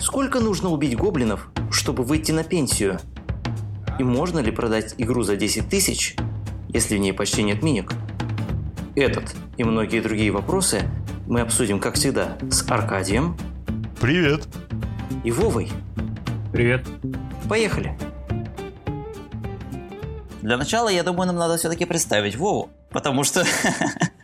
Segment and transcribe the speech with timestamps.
[0.00, 2.98] Сколько нужно убить гоблинов, чтобы выйти на пенсию?
[3.98, 6.16] И можно ли продать игру за 10 тысяч,
[6.68, 7.92] если в ней почти нет миник?
[8.96, 10.88] Этот и многие другие вопросы
[11.26, 13.36] мы обсудим, как всегда, с Аркадием.
[14.00, 14.48] Привет.
[15.22, 15.70] И Вовой.
[16.50, 16.86] Привет.
[17.46, 17.96] Поехали.
[20.40, 23.44] Для начала, я думаю, нам надо все-таки представить Вову, потому что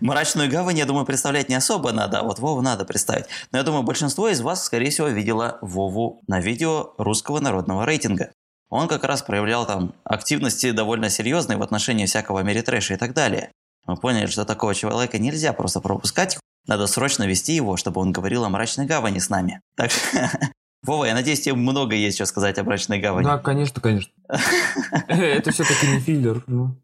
[0.00, 3.26] Мрачную гавань, я думаю, представлять не особо надо, а вот Вову надо представить.
[3.52, 8.30] Но я думаю, большинство из вас, скорее всего, видело Вову на видео русского народного рейтинга.
[8.70, 13.50] Он как раз проявлял там активности довольно серьезные в отношении всякого меритрэша и так далее.
[13.86, 18.44] Мы поняли, что такого человека нельзя просто пропускать, надо срочно вести его, чтобы он говорил
[18.44, 19.60] о мрачной гавани с нами.
[19.76, 19.90] Так
[20.82, 23.24] Вова, я надеюсь, тебе много есть что сказать о мрачной гавани.
[23.24, 24.12] Да, конечно, конечно.
[25.08, 26.42] Это все-таки не филлер.
[26.46, 26.76] Ну.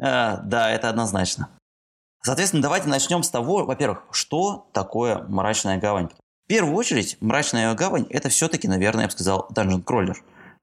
[0.00, 1.48] А, да, это однозначно.
[2.24, 6.08] Соответственно, давайте начнем с того, во-первых, что такое мрачная гавань.
[6.44, 10.14] В первую очередь, мрачная гавань– это все-таки, наверное, я бы сказал, dungeon crawler.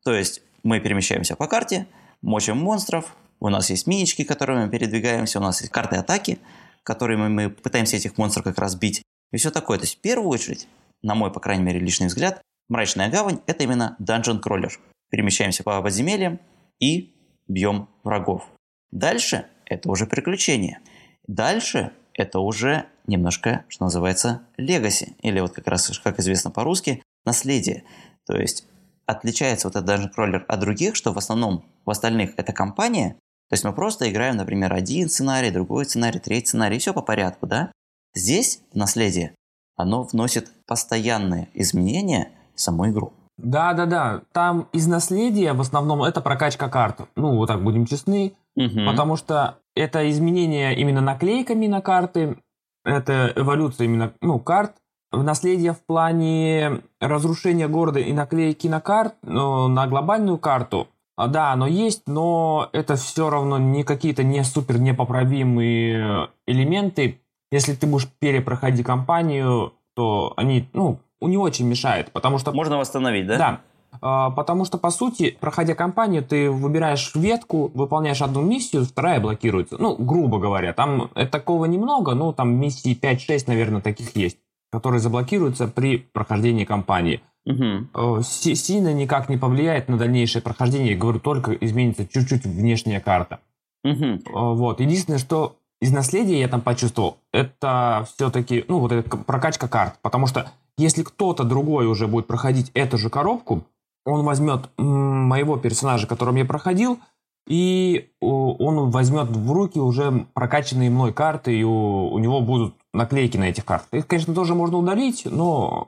[0.03, 1.85] То есть мы перемещаемся по карте,
[2.21, 6.39] мочим монстров, у нас есть минички, которыми мы передвигаемся, у нас есть карты атаки,
[6.83, 9.01] которыми мы пытаемся этих монстров как раз бить.
[9.31, 9.77] И все такое.
[9.79, 10.67] То есть в первую очередь,
[11.01, 14.71] на мой, по крайней мере, личный взгляд, мрачная гавань– это именно dungeon crawler.
[15.09, 16.39] Перемещаемся по подземельям
[16.79, 17.13] и
[17.49, 18.43] бьем врагов.
[18.91, 20.79] Дальше это уже приключения–
[21.29, 27.83] Дальше это уже немножко, что называется, легаси, или вот как раз, как известно по-русски, наследие.
[28.25, 28.65] То есть
[29.05, 33.11] отличается вот этот даже кроллер от других, что в основном в остальных это компания,
[33.47, 37.03] то есть мы просто играем, например, один сценарий, другой сценарий, третий сценарий, и все по
[37.03, 37.71] порядку, да?
[38.15, 39.35] Здесь наследие,
[39.75, 43.13] оно вносит постоянные изменения в саму игру.
[43.37, 44.21] Да, да, да.
[44.31, 47.01] Там из наследия в основном это прокачка карт.
[47.15, 48.33] Ну, вот так будем честны.
[48.55, 48.85] Угу.
[48.87, 52.37] Потому что это изменение именно наклейками на карты,
[52.83, 54.73] это эволюция именно ну, карт.
[55.11, 61.27] В наследие в плане разрушения города и наклейки на карт, ну, на глобальную карту, а,
[61.27, 67.21] да, оно есть, но это все равно не какие-то не супер непоправимые элементы.
[67.51, 72.51] Если ты будешь перепроходить кампанию, то они, ну, не очень мешает, потому что...
[72.51, 73.37] Можно восстановить, да?
[73.37, 73.61] Да.
[74.01, 79.77] А, потому что, по сути, проходя кампанию, ты выбираешь ветку, выполняешь одну миссию, вторая блокируется.
[79.79, 84.37] Ну, грубо говоря, там такого немного, но там миссии 5-6, наверное, таких есть,
[84.71, 87.21] которые заблокируются при прохождении кампании.
[87.45, 88.21] Угу.
[88.23, 90.91] Сильно никак не повлияет на дальнейшее прохождение.
[90.91, 93.39] Я говорю, только изменится чуть-чуть внешняя карта.
[93.83, 94.19] Угу.
[94.55, 94.81] Вот.
[94.81, 99.95] Единственное, что из наследия я там почувствовал, это все-таки, ну, вот эта прокачка карт.
[100.01, 103.63] Потому что если кто-то другой уже будет проходить эту же коробку,
[104.09, 106.99] он возьмет моего персонажа, которым я проходил,
[107.47, 113.37] и он возьмет в руки уже прокачанные мной карты, и у, у него будут наклейки
[113.37, 113.89] на этих картах.
[113.91, 115.87] Их, конечно, тоже можно удалить, но...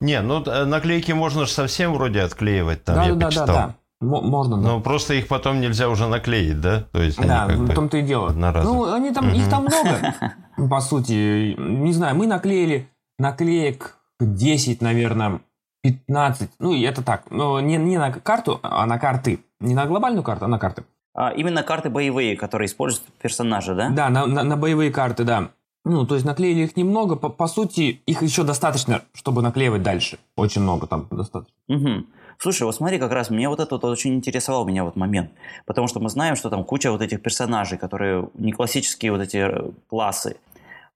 [0.00, 3.46] Не, ну э, наклейки можно же совсем вроде отклеивать, там да, я да, почитал.
[3.46, 3.74] Да, да, да.
[4.00, 4.62] Можно, да.
[4.62, 6.84] Но просто их потом нельзя уже наклеить, да?
[6.92, 8.30] То есть да, в том-то и дело.
[8.30, 9.36] Ну, они там, угу.
[9.36, 10.14] их там много,
[10.70, 11.56] по сути.
[11.58, 15.40] Не знаю, мы наклеили наклеек 10, наверное,
[15.92, 19.40] 15, ну это так, но не, не на карту, а на карты.
[19.60, 20.84] Не на глобальную карту, а на карты.
[21.14, 23.90] А именно карты боевые, которые используют персонажи, да?
[23.90, 25.48] Да, на, на, на боевые карты, да.
[25.84, 30.18] Ну, то есть наклеили их немного, по, по сути, их еще достаточно, чтобы наклеивать дальше.
[30.36, 31.54] Очень много там достаточно.
[31.68, 32.06] Угу.
[32.40, 35.32] Слушай, вот смотри, как раз мне вот это вот очень интересовал меня вот момент.
[35.66, 39.38] Потому что мы знаем, что там куча вот этих персонажей, которые не классические вот эти
[39.38, 40.36] э, классы.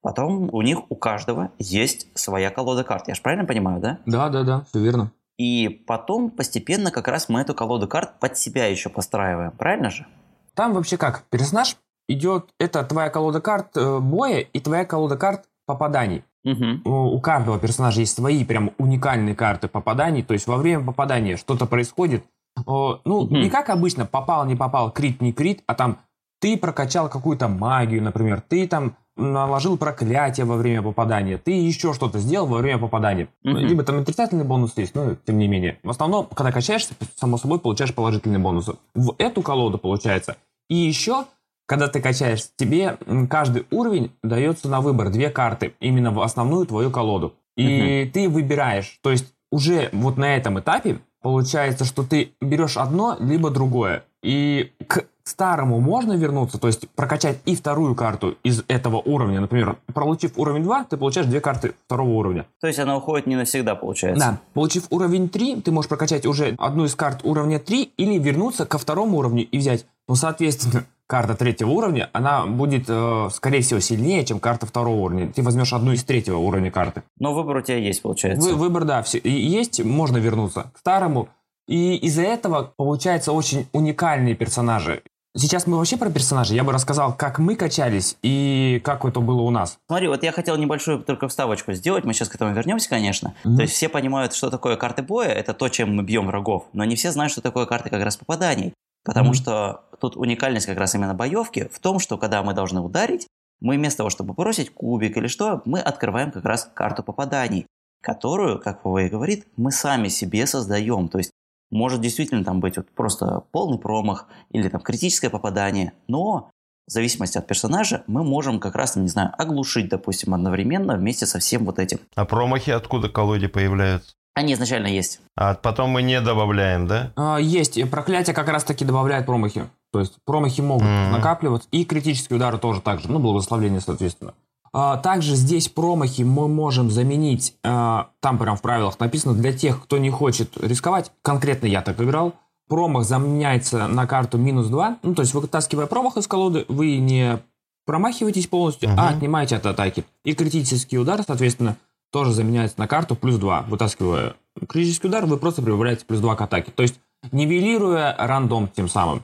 [0.02, 3.08] Потом у них у каждого есть своя колода карт.
[3.08, 3.98] Я же правильно понимаю, да?
[4.04, 5.12] Да, да, да, все верно.
[5.38, 10.06] И потом постепенно как раз мы эту колоду карт под себя еще постраиваем, правильно же?
[10.54, 11.22] Там вообще как?
[11.30, 11.76] Персонаж
[12.08, 16.24] идет, это твоя колода карт э, боя и твоя колода карт попаданий.
[16.44, 16.82] Угу.
[16.84, 21.36] У, у каждого персонажа есть свои прям уникальные карты попаданий, то есть во время попадания
[21.36, 22.24] что-то происходит.
[22.66, 23.36] Ну, угу.
[23.36, 25.98] не как обычно, попал, не попал, крит, не крит, а там
[26.40, 32.18] ты прокачал какую-то магию, например, ты там наложил проклятие во время попадания, ты еще что-то
[32.18, 33.28] сделал во время попадания.
[33.44, 33.58] Mm-hmm.
[33.60, 35.78] Либо там отрицательный бонус есть, но тем не менее.
[35.82, 38.74] В основном, когда качаешься, само собой получаешь положительные бонусы.
[38.94, 40.36] В эту колоду получается.
[40.68, 41.26] И еще,
[41.66, 42.96] когда ты качаешься, тебе
[43.28, 47.34] каждый уровень дается на выбор две карты, именно в основную твою колоду.
[47.56, 48.10] И mm-hmm.
[48.12, 53.50] ты выбираешь, то есть уже вот на этом этапе получается, что ты берешь одно, либо
[53.50, 54.04] другое.
[54.22, 59.40] И к старому можно вернуться, то есть прокачать и вторую карту из этого уровня.
[59.40, 62.46] Например, получив уровень 2, ты получаешь две карты второго уровня.
[62.60, 64.24] То есть она уходит не навсегда, получается?
[64.24, 64.40] Да.
[64.54, 68.78] Получив уровень 3, ты можешь прокачать уже одну из карт уровня 3 или вернуться ко
[68.78, 69.86] второму уровню и взять.
[70.08, 75.30] Ну, соответственно, карта третьего уровня, она будет, э, скорее всего, сильнее, чем карта второго уровня.
[75.30, 77.02] Ты возьмешь одну из третьего уровня карты.
[77.18, 78.48] Но выбор у тебя есть, получается.
[78.48, 81.28] Вы, выбор, да, все, есть, можно вернуться к старому.
[81.68, 85.02] И из-за этого получается очень уникальные персонажи.
[85.34, 86.56] Сейчас мы вообще про персонажей.
[86.56, 89.78] Я бы рассказал, как мы качались и как это было у нас.
[89.86, 92.04] Смотри, вот я хотел небольшую только вставочку сделать.
[92.04, 93.34] Мы сейчас к этому вернемся, конечно.
[93.44, 93.56] Mm-hmm.
[93.56, 95.28] То есть все понимают, что такое карты боя.
[95.28, 96.66] Это то, чем мы бьем врагов.
[96.74, 98.74] Но не все знают, что такое карты как раз попаданий.
[99.04, 99.34] Потому mm-hmm.
[99.34, 103.26] что тут уникальность как раз именно боевки в том, что когда мы должны ударить,
[103.60, 107.66] мы вместо того, чтобы бросить кубик или что, мы открываем как раз карту попаданий,
[108.02, 111.08] которую, как ПВ говорит, мы сами себе создаем.
[111.08, 111.30] То есть
[111.72, 116.50] может действительно там быть вот просто полный промах или там критическое попадание, но
[116.86, 121.38] в зависимости от персонажа мы можем как раз, не знаю, оглушить, допустим, одновременно вместе со
[121.38, 121.98] всем вот этим.
[122.14, 124.12] А промахи откуда колоде появляются?
[124.34, 125.20] Они изначально есть.
[125.36, 127.12] А потом мы не добавляем, да?
[127.16, 127.78] А, есть.
[127.90, 129.64] Проклятие как раз таки добавляет промахи.
[129.92, 131.10] То есть промахи могут mm-hmm.
[131.10, 131.68] накапливаться.
[131.70, 133.10] И критические удары тоже так же.
[133.10, 134.32] Ну, благословление, соответственно.
[134.72, 139.82] А, также здесь промахи мы можем заменить, а, там прям в правилах написано, для тех,
[139.82, 142.34] кто не хочет рисковать, конкретно я так играл,
[142.68, 147.38] промах заменяется на карту минус 2, ну то есть вытаскивая промах из колоды, вы не
[147.84, 148.94] промахиваетесь полностью, uh-huh.
[148.96, 150.04] а отнимаете от атаки.
[150.24, 151.76] И критический удар, соответственно,
[152.10, 153.66] тоже заменяется на карту плюс 2.
[153.68, 154.36] Вытаскивая
[154.68, 156.70] критический удар, вы просто прибавляете плюс 2 к атаке.
[156.70, 156.98] То есть
[157.30, 159.22] нивелируя рандом тем самым.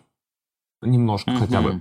[0.82, 1.38] Немножко uh-huh.
[1.38, 1.80] хотя бы.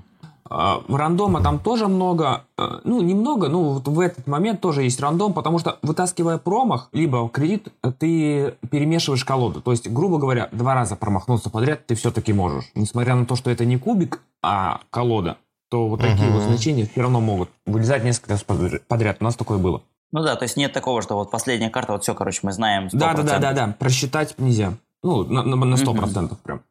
[0.49, 4.99] А, рандома там тоже много, э, ну, немного, ну, вот в этот момент тоже есть
[4.99, 7.67] рандом, потому что вытаскивая промах, либо кредит,
[7.99, 9.61] ты перемешиваешь колоду.
[9.61, 12.65] То есть, грубо говоря, два раза промахнуться подряд ты все-таки можешь.
[12.75, 15.37] Несмотря на то, что это не кубик, а колода,
[15.69, 19.17] то вот такие вот значения все равно могут вылезать несколько раз подряд.
[19.19, 19.81] У нас такое было.
[20.11, 22.87] Ну да, то есть нет такого, что вот последняя карта, вот все, короче, мы знаем.
[22.93, 23.75] Да, да, да, да, да.
[23.77, 24.73] Просчитать нельзя.
[25.03, 26.61] Ну, на, на, на 100% прям.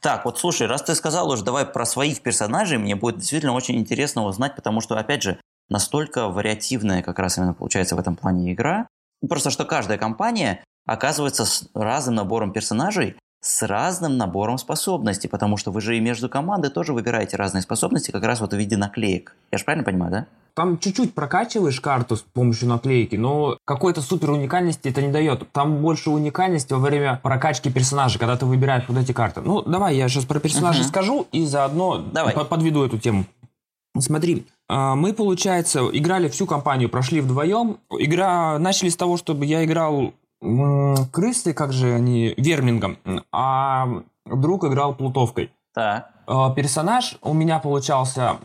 [0.00, 3.76] Так, вот слушай, раз ты сказал уже, давай про своих персонажей, мне будет действительно очень
[3.76, 8.52] интересно узнать, потому что, опять же, настолько вариативная как раз именно получается в этом плане
[8.52, 8.86] игра.
[9.28, 15.70] Просто что каждая компания оказывается с разным набором персонажей, с разным набором способностей, потому что
[15.70, 19.34] вы же и между командой тоже выбираете разные способности, как раз вот в виде наклеек.
[19.50, 20.26] Я же правильно понимаю, да?
[20.54, 25.50] Там чуть-чуть прокачиваешь карту с помощью наклейки, но какой-то супер уникальности это не дает.
[25.52, 29.40] Там больше уникальности во время прокачки персонажа, когда ты выбираешь вот эти карты.
[29.40, 30.88] Ну, давай я сейчас про персонажа uh-huh.
[30.88, 32.34] скажу и заодно давай.
[32.34, 33.24] подведу эту тему.
[33.98, 37.78] Смотри, а, мы, получается, играли всю кампанию, прошли вдвоем.
[37.98, 42.98] Игра начали с того, чтобы я играл крысы, как же они, вермингом,
[43.32, 43.88] а
[44.24, 45.52] друг играл плутовкой.
[45.74, 46.10] Так.
[46.26, 48.38] А, персонаж у меня получался...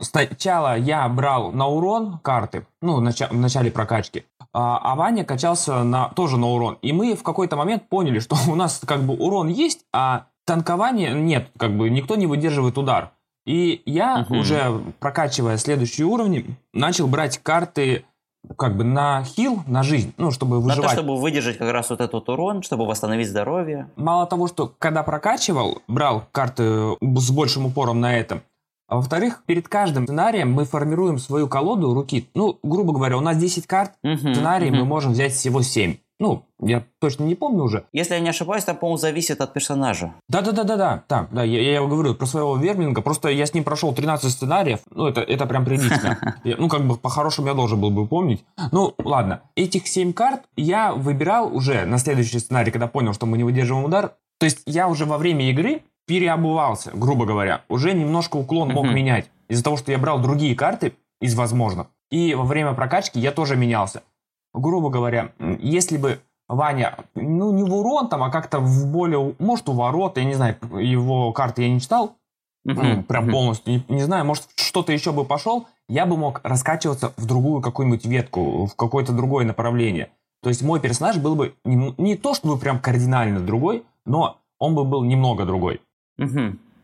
[0.00, 6.08] Сначала я брал на урон карты, ну, в начале прокачки, а, а Ваня качался на,
[6.10, 6.78] тоже на урон.
[6.82, 11.14] И мы в какой-то момент поняли, что у нас как бы урон есть, а танкования
[11.14, 13.10] нет, как бы никто не выдерживает удар.
[13.46, 14.38] И я угу.
[14.38, 18.04] уже прокачивая следующие уровни, начал брать карты
[18.56, 20.76] как бы на хил, на жизнь, ну, чтобы выживать.
[20.76, 23.88] На то, чтобы выдержать как раз вот этот урон, чтобы восстановить здоровье.
[23.96, 28.42] Мало того, что когда прокачивал, брал карты с большим упором на этом,
[28.86, 32.28] а во-вторых, перед каждым сценарием мы формируем свою колоду руки.
[32.34, 34.80] Ну, грубо говоря, у нас 10 карт, uh-huh, сценарий uh-huh.
[34.80, 35.96] мы можем взять всего 7.
[36.20, 37.86] Ну, я точно не помню уже.
[37.92, 40.14] Если я не ошибаюсь, там, по-моему, зависит от персонажа.
[40.28, 44.30] Да-да-да-да-да, да, да, я, я говорю про своего Верминга, просто я с ним прошел 13
[44.30, 46.18] сценариев, ну, это, это прям прилично.
[46.44, 48.44] Ну, как бы по-хорошему я должен был бы помнить.
[48.70, 53.36] Ну, ладно, этих 7 карт я выбирал уже на следующий сценарий, когда понял, что мы
[53.36, 54.14] не выдерживаем удар.
[54.38, 57.62] То есть я уже во время игры переобувался, грубо говоря.
[57.68, 59.30] Уже немножко уклон мог менять.
[59.48, 61.88] Из-за того, что я брал другие карты из возможных.
[62.10, 64.02] И во время прокачки я тоже менялся
[64.54, 69.68] грубо говоря, если бы Ваня, ну не в урон там, а как-то в более, может
[69.68, 72.16] у ворот, я не знаю, его карты я не читал,
[72.66, 77.12] uh-huh, прям полностью, не, не знаю, может что-то еще бы пошел, я бы мог раскачиваться
[77.16, 80.10] в другую какую-нибудь ветку, в какое-то другое направление.
[80.42, 84.74] То есть мой персонаж был бы не, не то чтобы прям кардинально другой, но он
[84.74, 85.80] бы был немного другой.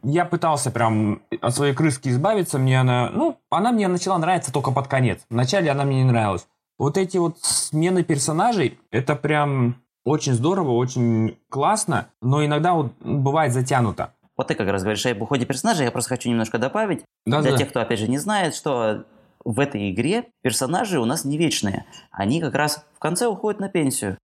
[0.03, 4.71] Я пытался прям от своей крыски избавиться, мне она, ну, она мне начала нравиться только
[4.71, 5.21] под конец.
[5.29, 6.47] Вначале она мне не нравилась
[6.81, 13.53] вот эти вот смены персонажей, это прям очень здорово, очень классно, но иногда вот бывает
[13.53, 14.15] затянуто.
[14.35, 17.05] Вот ты как раз говоришь о уходе персонажа, я просто хочу немножко добавить.
[17.27, 17.59] Да, Для да.
[17.59, 19.05] тех, кто, опять же, не знает, что
[19.45, 21.85] в этой игре персонажи у нас не вечные.
[22.11, 24.17] Они как раз в конце уходят на пенсию.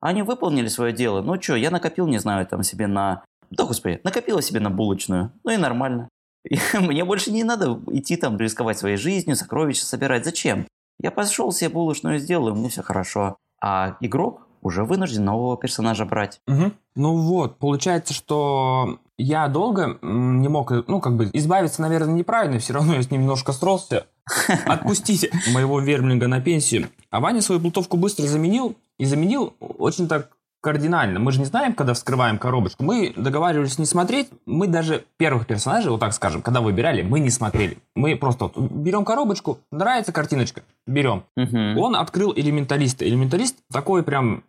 [0.00, 1.20] Они выполнили свое дело.
[1.20, 3.24] Ну что, я накопил, не знаю, там себе на...
[3.50, 5.32] Да, господи, накопила себе на булочную.
[5.42, 6.08] Ну и нормально.
[6.74, 10.24] Мне больше не надо идти там рисковать своей жизнью, сокровища собирать.
[10.24, 10.68] Зачем?
[11.00, 13.36] Я пошел себе булочную сделаю, мне все хорошо.
[13.62, 16.40] А игрок уже вынужден нового персонажа брать.
[16.48, 16.72] Угу.
[16.96, 22.72] Ну вот, получается, что я долго не мог, ну, как бы, избавиться, наверное, неправильно, все
[22.72, 24.06] равно я с ним немножко сросся.
[24.66, 26.88] Отпустите моего вермлинга на пенсию.
[27.10, 30.30] А Ваня свою плутовку быстро заменил, и заменил очень так
[30.64, 31.20] кардинально.
[31.20, 32.82] Мы же не знаем, когда вскрываем коробочку.
[32.82, 34.30] Мы договаривались не смотреть.
[34.46, 37.76] Мы даже первых персонажей, вот так скажем, когда выбирали, мы не смотрели.
[37.94, 41.24] Мы просто вот берем коробочку, нравится картиночка, берем.
[41.36, 41.78] Угу.
[41.78, 43.06] Он открыл элементалиста.
[43.06, 44.42] Элементалист такой прям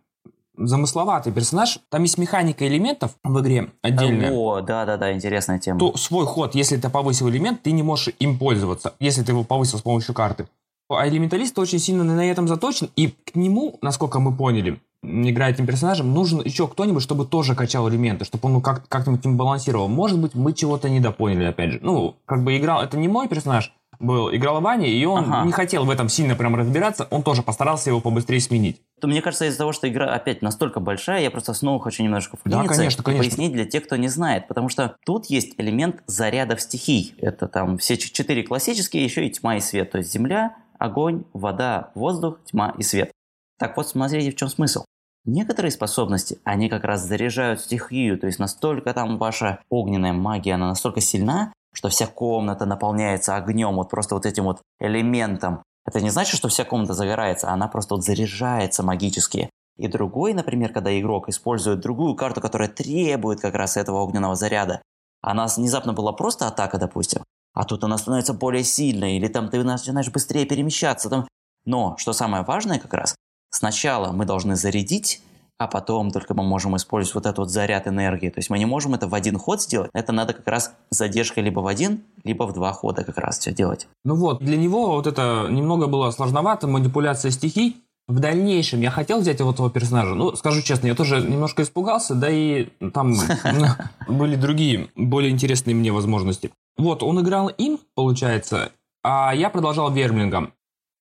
[0.56, 1.80] замысловатый персонаж.
[1.90, 4.32] Там есть механика элементов в игре отдельная.
[4.32, 5.78] О, да-да-да, интересная тема.
[5.78, 9.44] То свой ход, если ты повысил элемент, ты не можешь им пользоваться, если ты его
[9.44, 10.46] повысил с помощью карты.
[10.88, 15.66] А элементалист очень сильно на этом заточен, и к нему, насколько мы поняли, играя этим
[15.66, 19.88] персонажем, нужен еще кто-нибудь, чтобы тоже качал элементы, чтобы он ну, как- как-нибудь им балансировал.
[19.88, 21.78] Может быть, мы чего-то недопоняли, опять же.
[21.82, 25.46] Ну, как бы играл, это не мой персонаж, был, играл Ваня, и он ага.
[25.46, 28.80] не хотел в этом сильно прям разбираться, он тоже постарался его побыстрее сменить.
[29.00, 32.36] То мне кажется, из-за того, что игра опять настолько большая, я просто снова хочу немножко
[32.36, 33.22] вклиниться да, конечно, конечно.
[33.22, 34.48] и пояснить для тех, кто не знает.
[34.48, 37.14] Потому что тут есть элемент зарядов стихий.
[37.18, 39.90] Это там все четыре классические, еще и тьма и свет.
[39.90, 43.12] То есть земля, огонь, вода, воздух, тьма и свет.
[43.58, 44.84] Так вот, смотрите, в чем смысл.
[45.26, 50.68] Некоторые способности, они как раз заряжают стихию, то есть настолько там ваша огненная магия, она
[50.68, 55.64] настолько сильна, что вся комната наполняется огнем, вот просто вот этим вот элементом.
[55.84, 59.50] Это не значит, что вся комната загорается, она просто вот заряжается магически.
[59.76, 64.80] И другой, например, когда игрок использует другую карту, которая требует как раз этого огненного заряда,
[65.22, 69.62] она внезапно была просто атака, допустим, а тут она становится более сильной, или там ты
[69.64, 71.10] начинаешь быстрее перемещаться.
[71.10, 71.26] Там...
[71.64, 73.16] Но, что самое важное как раз,
[73.56, 75.22] Сначала мы должны зарядить,
[75.56, 78.28] а потом только мы можем использовать вот этот вот заряд энергии.
[78.28, 79.88] То есть мы не можем это в один ход сделать.
[79.94, 83.54] Это надо как раз задержкой либо в один, либо в два хода как раз все
[83.54, 83.88] делать.
[84.04, 87.82] Ну вот, для него вот это немного было сложновато, манипуляция стихий.
[88.06, 90.14] В дальнейшем я хотел взять вот этого персонажа.
[90.14, 93.14] Ну, скажу честно, я тоже немножко испугался, да и там
[94.06, 96.50] были другие, более интересные мне возможности.
[96.76, 98.70] Вот, он играл им, получается,
[99.02, 100.52] а я продолжал Вермлингом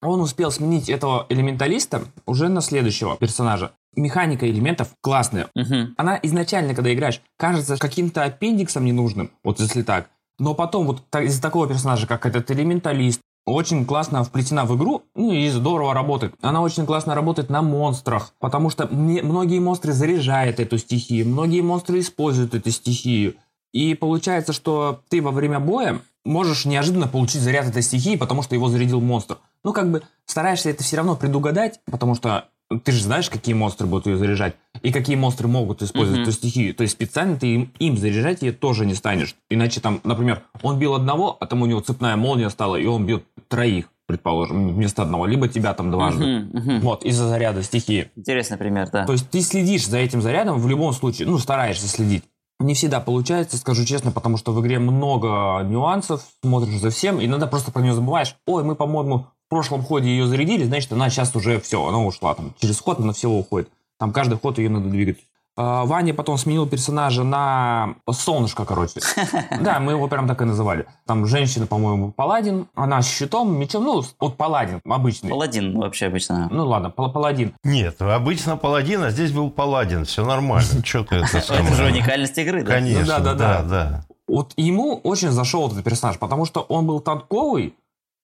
[0.08, 3.72] он успел сменить этого элементалиста уже на следующего персонажа.
[3.96, 5.50] Механика элементов классная.
[5.56, 5.94] Угу.
[5.98, 10.10] Она изначально, когда играешь, кажется каким-то аппендиксом ненужным, вот если так.
[10.38, 15.32] Но потом вот из-за такого персонажа, как этот элементалист, очень классно вплетена в игру, ну
[15.32, 16.34] и здорово работает.
[16.42, 21.62] Она очень классно работает на монстрах, потому что мне, многие монстры заряжают эту стихию, многие
[21.62, 23.36] монстры используют эту стихию.
[23.72, 28.56] И получается, что ты во время боя можешь неожиданно получить заряд этой стихии, потому что
[28.56, 29.38] его зарядил монстр.
[29.64, 32.46] Ну, как бы стараешься это все равно предугадать, потому что
[32.84, 36.24] ты же знаешь, какие монстры будут ее заряжать, и какие монстры могут использовать mm-hmm.
[36.24, 36.76] эту стихию.
[36.76, 39.36] То есть специально ты им, им заряжать ее тоже не станешь.
[39.50, 43.06] Иначе там, например, он бил одного, а там у него цепная молния стала, и он
[43.06, 46.24] бьет троих, предположим, вместо одного, либо тебя там дважды.
[46.24, 46.80] Mm-hmm, mm-hmm.
[46.80, 48.10] Вот, из-за заряда стихии.
[48.16, 49.06] Интересный пример, да.
[49.06, 52.24] То есть ты следишь за этим зарядом в любом случае, ну, стараешься следить.
[52.60, 57.26] Не всегда получается, скажу честно, потому что в игре много нюансов, смотришь за всем, и
[57.26, 58.36] иногда просто про нее забываешь.
[58.46, 62.34] Ой, мы, по-моему, в прошлом ходе ее зарядили, значит, она сейчас уже все, она ушла.
[62.34, 63.70] Там, через ход она всего уходит.
[64.00, 65.18] Там каждый ход ее надо двигать.
[65.58, 69.00] А, Ваня потом сменил персонажа на солнышко, короче.
[69.62, 70.86] Да, мы его прям так и называли.
[71.06, 72.68] Там женщина, по-моему, паладин.
[72.76, 73.86] Она с щитом, мечом.
[73.86, 75.30] Ну, вот паладин обычный.
[75.30, 76.50] Паладин вообще обычно.
[76.52, 77.54] Ну ладно, паладин.
[77.64, 80.06] Нет, обычно паладин, а здесь был паладин.
[80.06, 80.84] Все нормально.
[80.84, 82.74] Что ты это Это же уникальность игры, да?
[82.74, 84.06] Конечно, да, да, да.
[84.28, 87.76] Вот ему очень зашел этот персонаж, потому что он был танковый,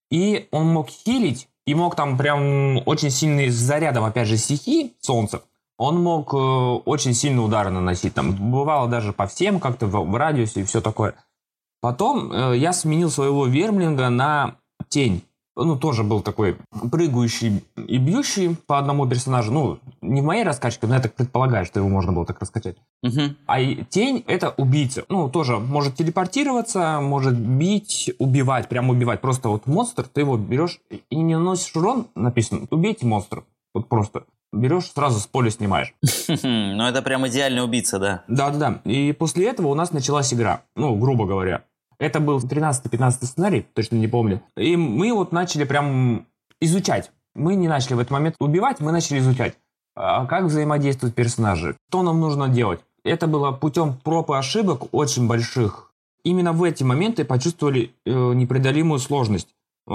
[0.09, 5.43] и он мог хилить, и мог там прям очень сильный зарядом, опять же, стихи солнца
[5.81, 8.13] он мог э, очень сильные удары наносить.
[8.13, 11.15] Там бывало даже по всем как-то в, в радиусе и все такое.
[11.81, 14.57] Потом э, я сменил своего вермлинга на
[14.89, 15.23] тень.
[15.55, 16.55] Ну, тоже был такой
[16.91, 19.51] прыгающий и бьющий по одному персонажу.
[19.51, 22.77] Ну, не в моей раскачке, но я так предполагаю, что его можно было так раскачать.
[23.01, 23.21] Угу.
[23.47, 23.59] А
[23.89, 25.03] тень— это убийца.
[25.09, 29.19] Ну, тоже может телепортироваться, может бить, убивать, прям убивать.
[29.19, 33.43] Просто вот монстр, ты его берешь и не наносишь урон, написано, убейте монстра.
[33.73, 35.93] Вот просто берешь, сразу с поля снимаешь.
[36.43, 38.23] Ну, это прям идеальный убийца, да.
[38.27, 38.81] Да-да-да.
[38.85, 40.61] И после этого у нас началась игра.
[40.75, 41.63] Ну, грубо говоря.
[41.99, 44.41] Это был 13-15 сценарий, точно не помню.
[44.57, 46.25] И мы вот начали прям
[46.59, 47.11] изучать.
[47.35, 49.55] Мы не начали в этот момент убивать, мы начали изучать.
[49.95, 51.75] А как взаимодействуют персонажи?
[51.89, 52.79] Что нам нужно делать?
[53.03, 55.91] Это было путем проб и ошибок очень больших.
[56.23, 59.49] Именно в эти моменты почувствовали э, непреодолимую сложность.
[59.87, 59.91] Э,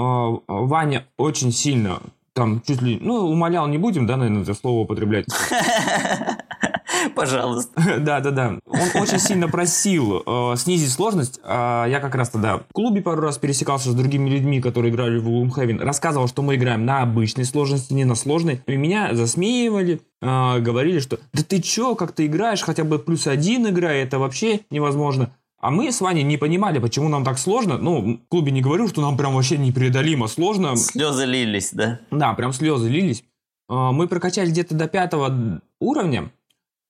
[0.47, 2.01] Ваня очень сильно
[2.37, 5.25] там чуть ли, ну, умолял не будем, да, наверное, это слово употреблять.
[7.15, 7.71] Пожалуйста.
[7.99, 8.59] Да, да, да.
[8.67, 11.39] Он очень сильно просил э, снизить сложность.
[11.43, 15.17] А я как раз тогда в клубе пару раз пересекался с другими людьми, которые играли
[15.17, 15.83] в Gloomhaven.
[15.83, 18.61] Рассказывал, что мы играем на обычной сложности, не на сложной.
[18.67, 23.25] И меня засмеивали, э, говорили, что да ты чё, как ты играешь, хотя бы плюс
[23.25, 25.31] один играй, это вообще невозможно.
[25.59, 27.77] А мы с Ваней не понимали, почему нам так сложно.
[27.77, 30.75] Ну, в клубе не говорю, что нам прям вообще непреодолимо сложно.
[30.75, 31.99] Слезы лились, да?
[32.11, 33.23] Да, прям слезы лились.
[33.67, 36.31] А, мы прокачались где-то до пятого уровня,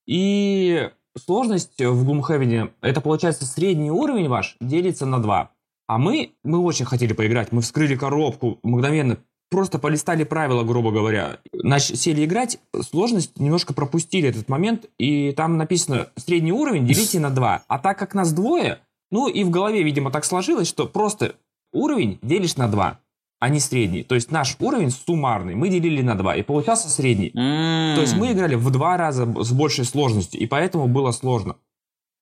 [0.05, 5.51] и сложность в Gloomhaven, это получается средний уровень ваш делится на два.
[5.87, 9.17] А мы, мы очень хотели поиграть, мы вскрыли коробку мгновенно,
[9.49, 11.39] просто полистали правила, грубо говоря.
[11.53, 17.29] Начали сели играть, сложность немножко пропустили этот момент, и там написано средний уровень делите на
[17.29, 17.63] 2.
[17.67, 18.79] А так как нас двое,
[19.11, 21.35] ну и в голове, видимо, так сложилось, что просто
[21.71, 22.99] уровень делишь на 2,
[23.39, 24.03] а не средний.
[24.03, 27.29] То есть наш уровень суммарный мы делили на 2, и получался средний.
[27.29, 27.95] Mm.
[27.95, 31.55] То есть мы играли в два раза с большей сложностью, и поэтому было сложно.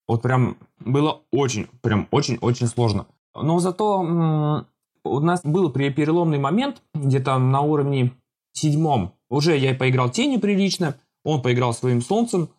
[0.08, 3.08] Вот прям было очень, прям очень-очень сложно.
[3.34, 4.66] Но зато
[5.06, 8.12] у нас был переломный момент, где-то на уровне
[8.54, 9.14] седьмом.
[9.30, 12.50] Уже я поиграл тенью прилично, он поиграл своим солнцем.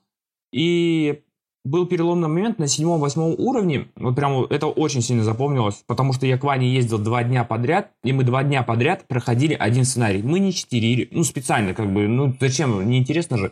[0.52, 1.22] И
[1.66, 3.88] был переломный момент на седьмом-восьмом уровне.
[3.96, 7.90] Вот прям это очень сильно запомнилось, потому что я к Ване ездил два дня подряд,
[8.04, 10.22] и мы два дня подряд проходили один сценарий.
[10.22, 13.50] Мы не читерили, ну специально как бы, ну зачем, неинтересно же.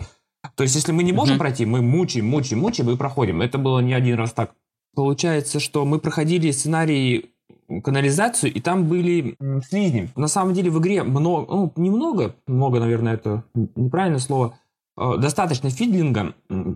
[0.55, 1.41] То есть если мы не можем uh-huh.
[1.41, 3.43] пройти, мы мучаем, мучаем, мучаем и проходим.
[3.43, 4.55] Это было не один раз так.
[4.95, 7.34] Получается, что мы проходили сценарий
[7.83, 9.37] канализацию, и там были
[9.69, 10.11] слизни.
[10.17, 14.59] На самом деле в игре много, ну, немного, много, наверное, это неправильное слово,
[14.97, 16.35] э, достаточно фидлинга,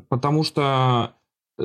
[0.09, 1.13] потому что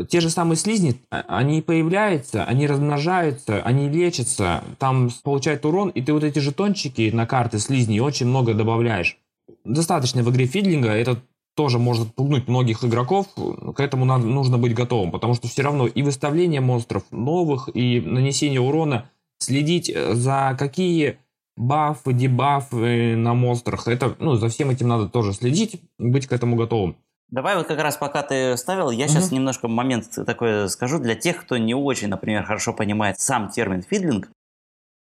[0.10, 6.02] те же самые слизни, а, они появляются, они размножаются, они лечатся, там получают урон, и
[6.02, 9.18] ты вот эти жетончики на карты слизней очень много добавляешь.
[9.64, 11.22] Достаточно в игре фидлинга, это
[11.56, 15.88] тоже может пугнуть многих игроков, к этому надо, нужно быть готовым, потому что все равно
[15.88, 21.20] и выставление монстров новых, и нанесение урона следить э, за какие
[21.56, 23.88] бафы, дебафы на монстрах.
[23.88, 26.96] Это, ну, за всем этим надо тоже следить, быть к этому готовым.
[27.30, 29.36] Давай вот как раз пока ты ставил, я сейчас угу.
[29.36, 34.30] немножко момент такой скажу для тех, кто не очень, например, хорошо понимает сам термин фидлинг.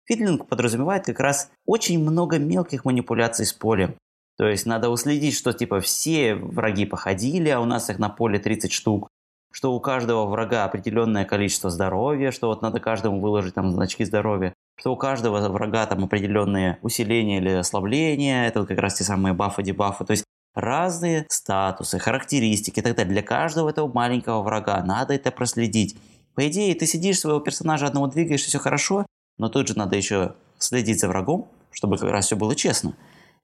[0.05, 3.95] Фидлинг подразумевает как раз очень много мелких манипуляций с полем.
[4.37, 8.39] То есть надо уследить, что типа все враги походили, а у нас их на поле
[8.39, 9.09] 30 штук
[9.57, 14.53] что у каждого врага определенное количество здоровья, что вот надо каждому выложить там значки здоровья,
[14.79, 19.33] что у каждого врага там определенные усиления или ослабления, это вот как раз те самые
[19.33, 23.13] бафы, дебафы, то есть разные статусы, характеристики и так далее.
[23.13, 25.97] Для каждого этого маленького врага надо это проследить.
[26.35, 29.07] По идее, ты сидишь своего персонажа одного двигаешь, и все хорошо,
[29.39, 32.93] но тут же надо еще следить за врагом, чтобы как раз все было честно.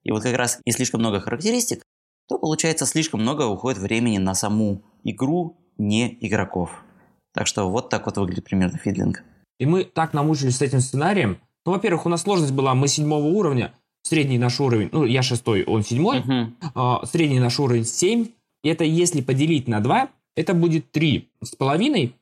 [0.04, 1.84] И вот как раз и слишком много характеристик,
[2.28, 6.84] то получается слишком много уходит времени на саму игру не игроков.
[7.34, 9.24] Так что вот так вот выглядит примерно фидлинг.
[9.60, 11.40] И мы так намучились с этим сценарием.
[11.66, 15.64] Ну, во-первых, у нас сложность была, мы седьмого уровня, средний наш уровень, ну, я шестой,
[15.64, 16.52] он седьмой, uh-huh.
[16.76, 18.28] а, средний наш уровень семь.
[18.64, 22.16] И это если поделить на два, это будет три с половиной.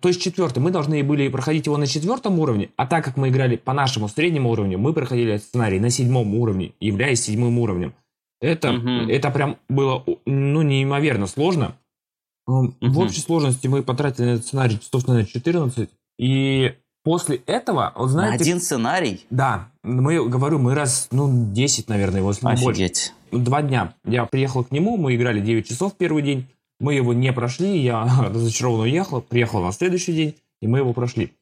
[0.00, 0.60] То есть четвертый.
[0.60, 4.08] Мы должны были проходить его на четвертом уровне, а так как мы играли по нашему
[4.08, 7.94] среднему уровню, мы проходили сценарий на седьмом уровне, являясь седьмым уровнем.
[8.40, 9.10] Это, uh-huh.
[9.12, 11.76] это прям было ну, неимоверно сложно.
[12.46, 12.74] Угу.
[12.80, 15.88] В общей сложности мы потратили на этот сценарий часов, наверное, 14.
[16.18, 18.42] И после этого, вот знаете...
[18.42, 19.24] Один сценарий?
[19.30, 19.68] Да.
[19.82, 22.62] Мы, говорю, мы раз, ну, 10, наверное, его, Офигеть.
[22.64, 23.44] больше.
[23.44, 23.94] Два дня.
[24.04, 26.48] Я приехал к нему, мы играли 9 часов первый день.
[26.80, 31.32] Мы его не прошли, я разочарованно уехал, приехал на следующий день, и мы его прошли.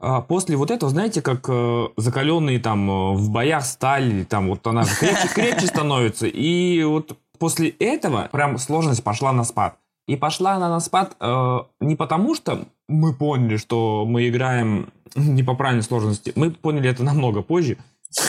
[0.00, 4.66] А после вот этого, знаете, как э, закаленные там э, в боях сталь, там вот
[4.66, 6.26] она крепче, крепче становится.
[6.26, 9.78] И вот после этого прям сложность пошла на спад.
[10.06, 15.42] И пошла она на спад э, не потому, что мы поняли, что мы играем не
[15.42, 16.32] по правильной сложности.
[16.34, 17.78] Мы поняли это намного позже.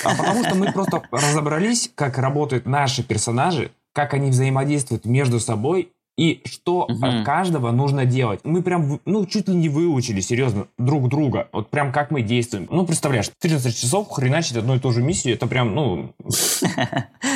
[0.04, 5.92] А потому что мы просто разобрались, как работают наши персонажи, как они взаимодействуют между собой
[6.18, 7.06] и что угу.
[7.06, 8.40] от каждого нужно делать.
[8.44, 11.50] Мы прям, ну, чуть ли не выучили, серьезно, друг друга.
[11.52, 12.68] Вот прям как мы действуем.
[12.72, 16.14] Ну, представляешь, 14 часов хреначить одну и ту же миссию, это прям, ну...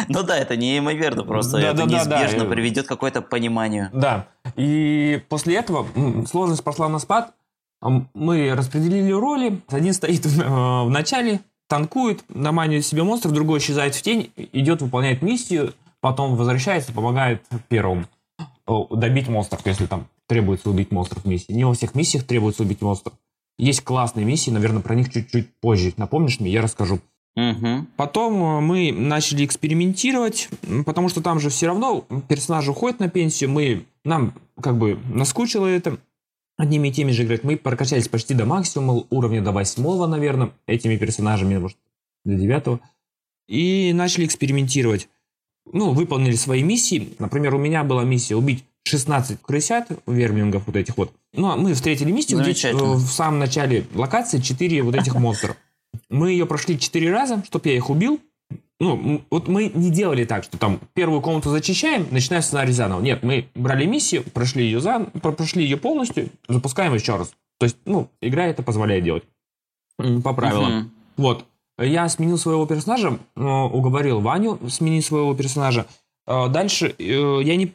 [0.08, 1.58] Ну да, это неимоверно просто.
[1.58, 3.90] Это неизбежно приведет к какое-то пониманию.
[3.94, 4.28] Да.
[4.56, 5.86] И после этого
[6.26, 7.34] сложность пошла на спад.
[8.14, 9.62] Мы распределили роли.
[9.70, 15.22] Один стоит э, в начале, танкует, наманивает себе монстров, другой исчезает в тень, идет, выполняет
[15.22, 18.06] миссию, потом возвращается, помогает первому
[18.92, 21.52] добить монстров, если там требуется убить монстров в миссии.
[21.52, 23.14] Не во всех миссиях требуется убить монстров.
[23.58, 25.94] Есть классные миссии, наверное, про них чуть-чуть позже.
[25.98, 27.00] Напомнишь мне, я расскажу.
[27.36, 27.88] Угу.
[27.96, 30.50] Потом э, мы начали экспериментировать,
[30.86, 35.66] потому что там же все равно персонажи уходят на пенсию, мы нам как бы наскучило
[35.66, 35.98] это,
[36.58, 37.44] одними и теми же играть.
[37.44, 41.78] Мы прокачались почти до максимума, уровня до восьмого, наверное, этими персонажами, может,
[42.26, 42.82] до девятого.
[43.48, 45.08] И начали экспериментировать.
[45.72, 47.14] Ну, выполнили свои миссии.
[47.20, 51.12] Например, у меня была миссия убить 16 крысят, вермингов вот этих вот.
[51.34, 55.56] Ну, а мы встретили миссию, где э, в самом начале локации 4 вот этих монстра.
[56.10, 58.20] Мы ее прошли 4 раза, чтобы я их убил.
[58.80, 63.02] Ну, вот мы не делали так, что там первую комнату зачищаем, начинаем сценарий заново.
[63.02, 67.34] Нет, мы брали миссию, прошли ее, за, прошли ее полностью, запускаем еще раз.
[67.60, 69.24] То есть, ну, игра это позволяет делать.
[69.98, 70.72] По правилам.
[70.72, 70.90] Uh-huh.
[71.18, 71.46] Вот.
[71.80, 75.86] Я сменил своего персонажа, э, уговорил Ваню сменить своего персонажа.
[76.28, 77.72] Э, дальше э, я не,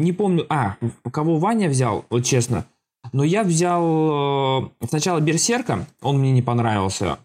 [0.00, 0.46] не помню...
[0.48, 0.76] А,
[1.10, 2.64] кого Ваня взял, вот честно.
[3.12, 7.18] Но я взял сначала Берсерка, он мне не понравился.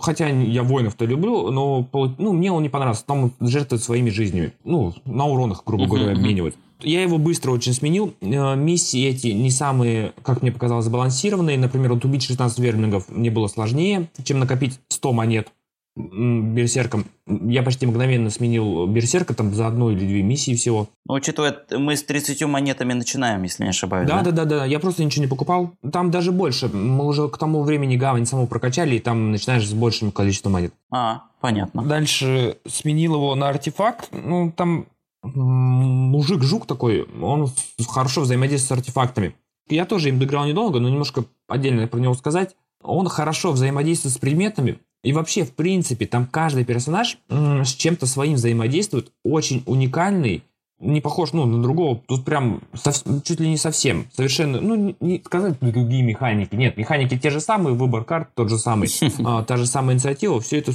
[0.00, 3.04] Хотя я воинов-то люблю, но ну, мне он не понравился.
[3.04, 4.54] Там жертвует своими жизнями.
[4.64, 6.56] Ну, на уронах, грубо говоря, обменивает.
[6.80, 8.14] Я его быстро очень сменил.
[8.22, 11.58] Миссии эти не самые, как мне показалось, сбалансированные.
[11.58, 15.52] Например, вот убить 16 верблингов мне было сложнее, чем накопить 100 монет
[15.98, 17.06] берсерком.
[17.26, 20.88] Я почти мгновенно сменил берсерка там за одну или две миссии всего.
[21.06, 24.08] Ну, учитывая, мы с 30 монетами начинаем, если не ошибаюсь.
[24.08, 24.64] Да, да, да, да, да.
[24.64, 25.72] Я просто ничего не покупал.
[25.92, 26.68] Там даже больше.
[26.68, 30.72] Мы уже к тому времени гавань саму прокачали, и там начинаешь с большим количеством монет.
[30.90, 31.82] А, понятно.
[31.82, 34.08] Дальше сменил его на артефакт.
[34.12, 34.86] Ну, там
[35.22, 37.50] мужик-жук такой, он
[37.86, 39.34] хорошо взаимодействует с артефактами.
[39.68, 42.56] Я тоже им доиграл недолго, но немножко отдельно про него сказать.
[42.82, 48.34] Он хорошо взаимодействует с предметами, и вообще, в принципе, там каждый персонаж с чем-то своим
[48.34, 50.42] взаимодействует, очень уникальный,
[50.80, 55.22] не похож ну, на другого, тут прям сов, чуть ли не совсем, совершенно, ну, не
[55.24, 58.88] сказать другие механики, нет, механики те же самые, выбор карт тот же самый,
[59.24, 60.72] а, та же самая инициатива, все это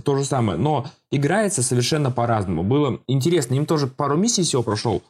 [0.00, 2.62] то же самое, но играется совершенно по-разному.
[2.62, 5.02] Было интересно, им тоже пару миссий всего прошел,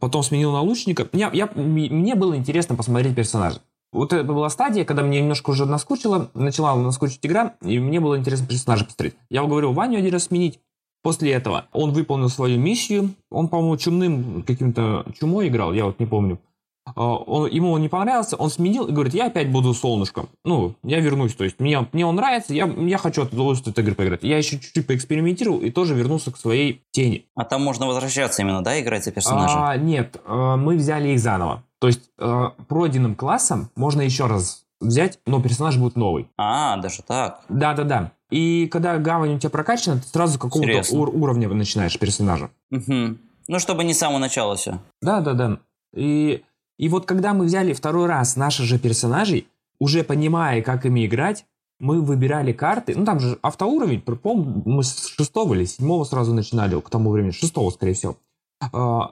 [0.00, 3.60] потом сменил на лучника, я, я, мне было интересно посмотреть персонажа.
[3.92, 8.16] Вот это была стадия, когда мне немножко уже наскучило, начала наскучить игра, и мне было
[8.16, 9.16] интересно персонажа посмотреть.
[9.30, 10.60] Я уговорил Ваню один раз сменить.
[11.02, 13.14] После этого он выполнил свою миссию.
[13.30, 16.38] Он, по-моему, чумным каким-то чумой играл, я вот не помню.
[16.84, 20.28] А, он, ему он не понравился, он сменил и говорит, я опять буду солнышком.
[20.44, 23.78] Ну, я вернусь, то есть мне, мне он нравится, я, я хочу от удовольствия от
[23.78, 24.22] игры поиграть.
[24.22, 27.26] Я еще чуть-чуть поэкспериментировал и тоже вернулся к своей тени.
[27.34, 29.70] А там можно возвращаться именно, да, играть за персонажа?
[29.70, 31.62] А, нет, а, мы взяли их заново.
[31.80, 36.28] То есть э, пройденным классом можно еще раз взять, но персонаж будет новый.
[36.36, 37.40] А, даже так?
[37.48, 38.12] Да-да-да.
[38.30, 42.50] И когда гавань у тебя прокачана, ты сразу какого-то ур- уровня начинаешь персонажа.
[42.70, 43.16] Угу.
[43.48, 44.78] Ну, чтобы не с самого начала все.
[45.02, 45.58] Да-да-да.
[45.94, 46.42] И,
[46.80, 49.46] и вот когда мы взяли второй раз наших же персонажей,
[49.78, 51.44] уже понимая, как ими играть,
[51.78, 52.94] мы выбирали карты.
[52.96, 57.32] Ну, там же автоуровень, помню, мы с шестого или седьмого сразу начинали, к тому времени,
[57.32, 58.16] шестого, скорее всего.
[58.72, 59.10] А,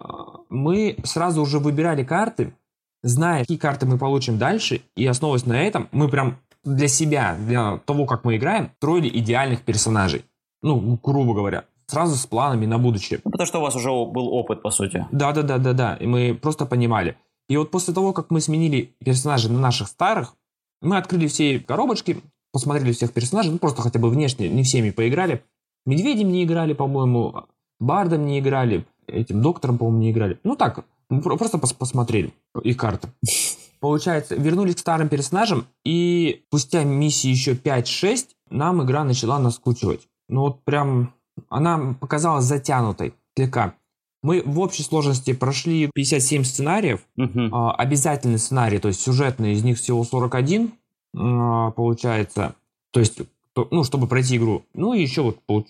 [0.49, 2.55] мы сразу уже выбирали карты,
[3.03, 7.81] зная, какие карты мы получим дальше, и основываясь на этом, мы прям для себя, для
[7.85, 10.25] того, как мы играем, строили идеальных персонажей.
[10.63, 13.21] Ну, грубо говоря, сразу с планами на будущее.
[13.25, 15.07] Ну, потому что у вас уже был опыт, по сути.
[15.13, 15.97] Да, да, да, да, да.
[15.97, 17.17] И мы просто понимали.
[17.49, 20.35] И вот после того, как мы сменили персонажей на наших старых,
[20.81, 25.45] мы открыли все коробочки, посмотрели всех персонажей, ну просто хотя бы внешне, не всеми поиграли.
[25.87, 27.47] Медведем не играли, по-моему,
[27.81, 30.39] Бардом не играли, этим доктором, по-моему, не играли.
[30.45, 33.09] Ну так, просто пос посмотрели их карты.
[33.81, 40.09] Получается, вернулись к старым персонажам, и спустя миссии еще 5-6 нам игра начала наскучивать.
[40.29, 41.15] Ну вот прям
[41.49, 43.75] она показалась затянутой слегка.
[44.23, 47.51] Мы в общей сложности прошли 57 сценариев, uh-huh.
[47.53, 50.73] а, обязательный сценарий, то есть сюжетный, из них всего 41,
[51.17, 52.55] а, получается,
[52.93, 53.21] то есть,
[53.53, 54.65] то, ну, чтобы пройти игру.
[54.75, 55.67] Ну и еще вот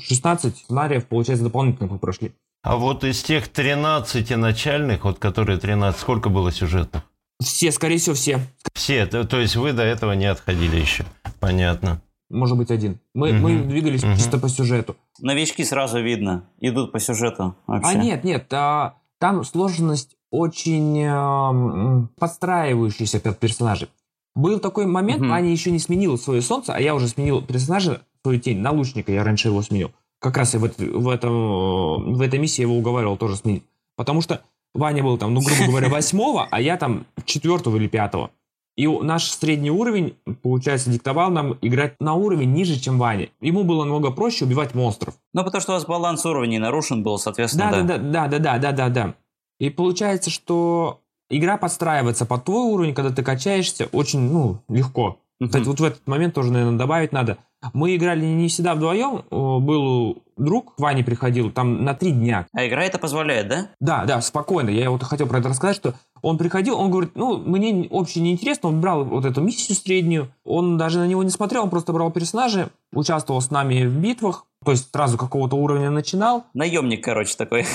[0.00, 2.32] 16 сценариев, получается, дополнительно мы прошли.
[2.62, 7.02] А вот из тех 13 начальных, вот которые 13, сколько было сюжетов?
[7.40, 8.40] Все, скорее всего, все.
[8.72, 11.04] Все, то, то есть вы до этого не отходили еще.
[11.40, 12.00] Понятно.
[12.30, 13.00] Может быть, один.
[13.14, 13.38] Мы, угу.
[13.38, 14.14] мы двигались угу.
[14.14, 14.96] чисто по сюжету.
[15.20, 17.90] Новички сразу видно, идут по сюжету вообще.
[17.90, 23.88] А нет, нет, а, там сложность очень а, подстраивающаяся под персонажей.
[24.34, 25.30] Был такой момент, угу.
[25.30, 29.12] Аня еще не сменила свое солнце, а я уже сменил персонажа, свою тень, на лучника,
[29.12, 29.92] я раньше его сменил.
[30.20, 33.64] Как раз я в, в, этом, в этой миссии его уговаривал тоже сменить.
[33.96, 34.40] Потому что
[34.74, 38.30] Ваня был там, ну, грубо говоря, восьмого, а я там четвертого или пятого.
[38.76, 43.28] И наш средний уровень, получается, диктовал нам играть на уровень ниже, чем Ваня.
[43.40, 45.14] Ему было намного проще убивать монстров.
[45.34, 47.82] Ну, потому что у вас баланс уровней нарушен был, соответственно, да.
[47.82, 49.14] Да, да, да, да, да, да, да.
[49.60, 55.18] И получается, что игра подстраивается под твой уровень, когда ты качаешься, очень, ну, легко.
[55.46, 57.38] Кстати, вот в этот момент тоже, наверное, добавить надо.
[57.72, 59.22] Мы играли не всегда вдвоем.
[59.30, 62.46] Был друг, Ваня приходил там на три дня.
[62.52, 63.68] А игра это позволяет, да?
[63.80, 64.70] Да, да, спокойно.
[64.70, 68.32] Я вот хотел про это рассказать, что он приходил, он говорит, ну, мне вообще не
[68.32, 71.92] интересно, он брал вот эту миссию среднюю, он даже на него не смотрел, он просто
[71.92, 76.44] брал персонажа, участвовал с нами в битвах, то есть сразу какого-то уровня начинал.
[76.54, 77.66] Наемник, короче, такой.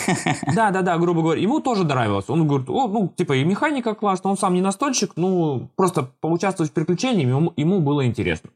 [0.55, 1.41] Да, да, да, грубо говоря.
[1.41, 2.29] Ему тоже нравилось.
[2.29, 6.71] Он говорит, о, ну, типа, и механика классная, он сам не настольщик, ну, просто поучаствовать
[6.71, 8.49] в приключениях ему, ему было интересно.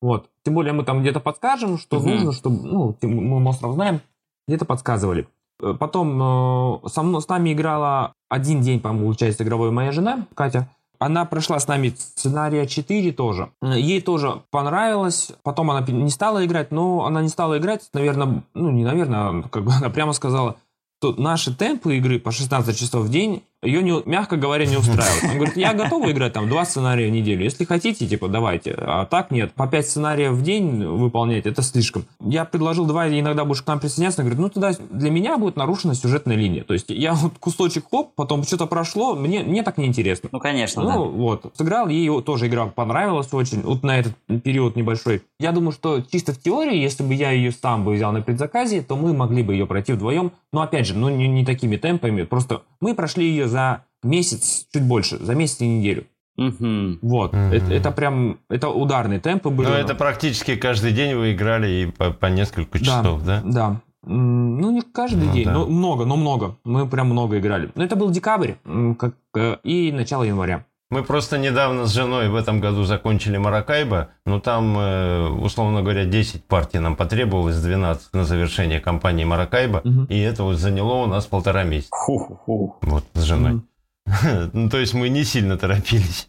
[0.00, 0.28] Вот.
[0.44, 2.08] Тем более мы там где-то подскажем, что угу.
[2.08, 4.00] нужно, чтобы, ну, мы монстров знаем,
[4.46, 5.28] где-то подсказывали.
[5.62, 10.26] Э, потом э, со мной, с нами играла один день, по-моему, часть игровой моя жена,
[10.34, 10.68] Катя.
[10.98, 13.50] Она прошла с нами сценария 4 тоже.
[13.62, 15.32] Ей тоже понравилось.
[15.42, 19.64] Потом она не стала играть, но она не стала играть, наверное, ну не наверное, как
[19.64, 20.56] бы она прямо сказала,
[21.00, 25.24] что наши темпы игры по 16 часов в день ее, не, мягко говоря, не устраивает.
[25.24, 27.42] Он говорит, я готова играть там два сценария в неделю.
[27.42, 28.74] Если хотите, типа, давайте.
[28.78, 29.52] А так нет.
[29.54, 32.04] По пять сценариев в день выполнять, это слишком.
[32.20, 34.20] Я предложил, давай иногда будешь к нам присоединяться.
[34.22, 36.64] Он говорит, ну тогда для меня будет нарушена сюжетная линия.
[36.64, 40.28] То есть я вот кусочек хоп, потом что-то прошло, мне, мне так неинтересно.
[40.32, 40.98] Ну, конечно, Ну, да.
[40.98, 41.52] вот.
[41.56, 43.62] Сыграл, ей тоже игра понравилась очень.
[43.62, 44.14] Вот на этот
[44.44, 45.22] период небольшой.
[45.40, 48.82] Я думаю, что чисто в теории, если бы я ее сам бы взял на предзаказе,
[48.82, 50.32] то мы могли бы ее пройти вдвоем.
[50.52, 52.22] Но опять же, ну не, не такими темпами.
[52.22, 56.06] Просто мы прошли ее за месяц, чуть больше, за месяц и неделю.
[56.36, 56.98] Угу.
[57.02, 57.40] Вот, угу.
[57.40, 59.68] Это, это прям, это ударные темпы были.
[59.68, 63.42] Но это практически каждый день вы играли и по, по несколько часов, да?
[63.44, 63.80] Да, да.
[64.08, 65.52] Ну, не каждый ну, день, да.
[65.52, 66.56] но много, но много.
[66.64, 67.70] Мы прям много играли.
[67.74, 68.52] Но это был декабрь
[68.98, 70.64] как, э, и начало января.
[70.88, 76.04] Мы просто недавно с женой в этом году закончили Маракайбо, но там, э, условно говоря,
[76.04, 80.04] 10 партий нам потребовалось, 12 на завершение кампании Маракайбо, угу.
[80.08, 81.90] и это вот заняло у нас полтора месяца.
[81.90, 82.76] Ху-ху-ху.
[82.82, 83.54] Вот, с женой.
[83.54, 83.62] Угу.
[84.52, 86.28] Ну, то есть мы не сильно торопились.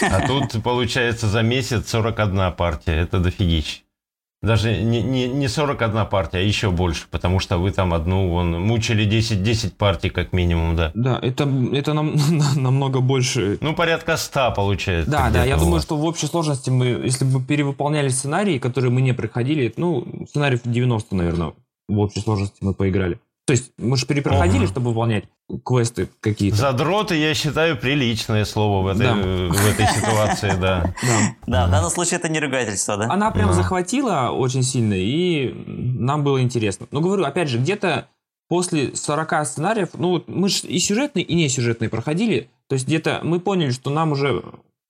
[0.00, 2.92] А тут, получается, за месяц 41 партия.
[2.92, 3.84] Это дофигищ.
[4.42, 8.60] Даже не, не, не 41 партия, а еще больше, потому что вы там одну вон,
[8.60, 10.90] мучили 10, 10 партий как минимум, да.
[10.94, 12.16] Да, это, это нам,
[12.56, 13.58] намного больше.
[13.60, 15.10] Ну, порядка 100 получается.
[15.10, 19.00] Да, да, я думаю, что в общей сложности мы, если бы перевыполняли сценарии, которые мы
[19.00, 21.52] не проходили, ну, сценарий 90, наверное,
[21.88, 23.20] в общей сложности мы поиграли.
[23.52, 25.24] То есть мы же перепроходили, чтобы выполнять
[25.62, 26.56] квесты какие-то.
[26.56, 29.14] Задроты, я считаю, приличное слово в этой, да.
[29.14, 30.94] в этой ситуации, да.
[31.02, 31.36] Да.
[31.46, 33.10] да, в данном случае это не ругательство, да?
[33.10, 36.86] Она прям захватила очень сильно, и нам было интересно.
[36.92, 38.08] Но говорю, опять же, где-то
[38.48, 43.20] после 40 сценариев, ну, мы же и сюжетные, и не сюжетные проходили, то есть где-то
[43.22, 44.42] мы поняли, что нам уже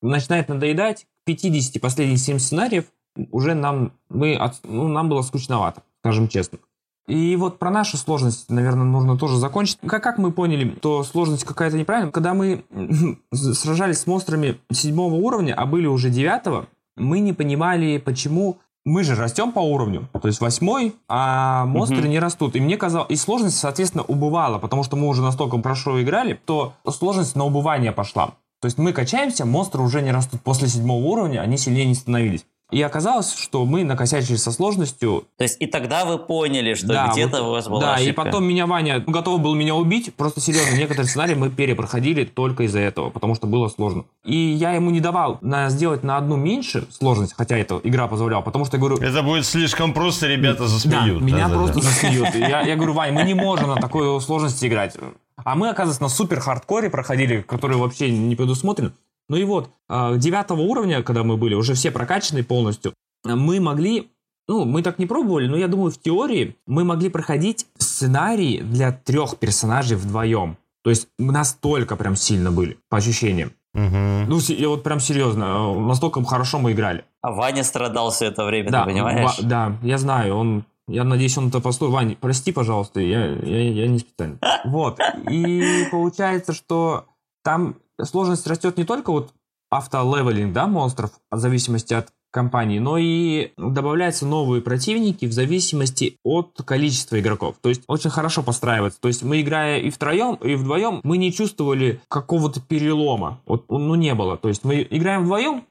[0.02, 2.84] начинает надоедать, 50 последних 7 сценариев
[3.32, 6.60] уже нам, мы, ну, нам было скучновато, скажем честно.
[7.08, 9.78] И вот про нашу сложность, наверное, нужно тоже закончить.
[9.86, 12.12] Как, как мы поняли, то сложность какая-то неправильная.
[12.12, 12.64] Когда мы
[13.32, 19.14] сражались с монстрами седьмого уровня, а были уже девятого, мы не понимали, почему мы же
[19.14, 22.08] растем по уровню, то есть восьмой, а монстры угу.
[22.08, 22.56] не растут.
[22.56, 26.74] И мне казалось, и сложность, соответственно, убывала, потому что мы уже настолько хорошо играли, то
[26.88, 28.32] сложность на убывание пошла.
[28.60, 32.44] То есть мы качаемся, монстры уже не растут после седьмого уровня, они сильнее не становились.
[32.72, 35.24] И оказалось, что мы накосячили со сложностью.
[35.36, 38.10] То есть и тогда вы поняли, что да, где-то вот, у вас была Да, ошибка.
[38.10, 40.14] и потом меня Ваня готов был меня убить.
[40.14, 44.04] Просто серьезно, некоторые сценарии мы перепроходили только из-за этого, потому что было сложно.
[44.24, 48.40] И я ему не давал на, сделать на одну меньше сложность, хотя эта игра позволяла,
[48.40, 48.96] потому что я говорю...
[48.96, 51.18] Это будет слишком просто, ребята засмеют.
[51.18, 51.82] Да, меня да, просто да.
[51.82, 52.34] засмеют.
[52.34, 54.96] Я, я говорю, Вань, мы не можем на такой сложности играть.
[55.36, 58.94] А мы, оказывается, на супер хардкоре проходили, который вообще не предусмотрен.
[59.28, 64.10] Ну и вот, а, девятого уровня, когда мы были, уже все прокачаны полностью, мы могли
[64.48, 68.92] ну, мы так не пробовали, но я думаю, в теории мы могли проходить сценарии для
[68.92, 70.56] трех персонажей вдвоем.
[70.82, 73.52] То есть настолько прям сильно были, по ощущениям.
[73.74, 74.26] Угу.
[74.28, 77.04] Ну, я вот прям серьезно, э, настолько хорошо мы играли.
[77.22, 79.38] А Ваня страдал все это время, да, ты понимаешь?
[79.38, 80.64] Ва- да, я знаю, он...
[80.88, 81.94] Я надеюсь, он это послушает.
[81.94, 84.38] Ваня, прости, пожалуйста, я, я, я не специально.
[84.64, 84.98] Вот.
[85.30, 87.06] И получается, что
[87.44, 89.32] там сложность растет не только вот
[89.70, 96.58] автолевелинг, да, монстров, в зависимости от компании, но и добавляются новые противники в зависимости от
[96.64, 97.56] количества игроков.
[97.60, 99.00] То есть очень хорошо постраивается.
[99.00, 103.40] То есть мы играя и втроем, и вдвоем, мы не чувствовали какого-то перелома.
[103.46, 104.36] Вот, ну, не было.
[104.36, 105.64] То есть мы играем вдвоем,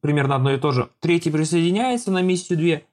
[0.00, 0.88] примерно одно и то же.
[1.00, 2.84] Третий присоединяется на миссию две.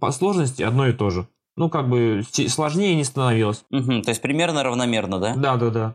[0.00, 1.28] По сложности одно и то же.
[1.56, 3.64] Ну, как бы сложнее не становилось.
[3.70, 5.34] Угу, то есть примерно равномерно, да?
[5.36, 5.94] Да, да, да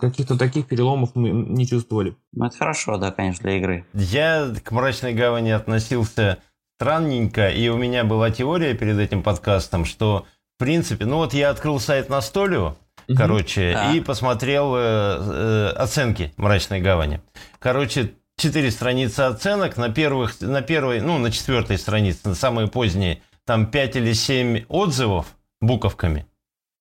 [0.00, 2.16] каких-то таких переломов мы не чувствовали.
[2.32, 3.86] Ну, это хорошо, да, конечно, для игры.
[3.92, 6.38] Я к «Мрачной гавани» относился
[6.76, 11.50] странненько, и у меня была теория перед этим подкастом, что, в принципе, ну вот я
[11.50, 12.76] открыл сайт на столю,
[13.16, 13.92] короче, да.
[13.92, 17.20] и посмотрел э, э, оценки «Мрачной гавани».
[17.58, 23.22] Короче, четыре страницы оценок, на, первых, на первой, ну, на четвертой странице, на самые поздние,
[23.44, 26.26] там 5 или 7 отзывов буковками,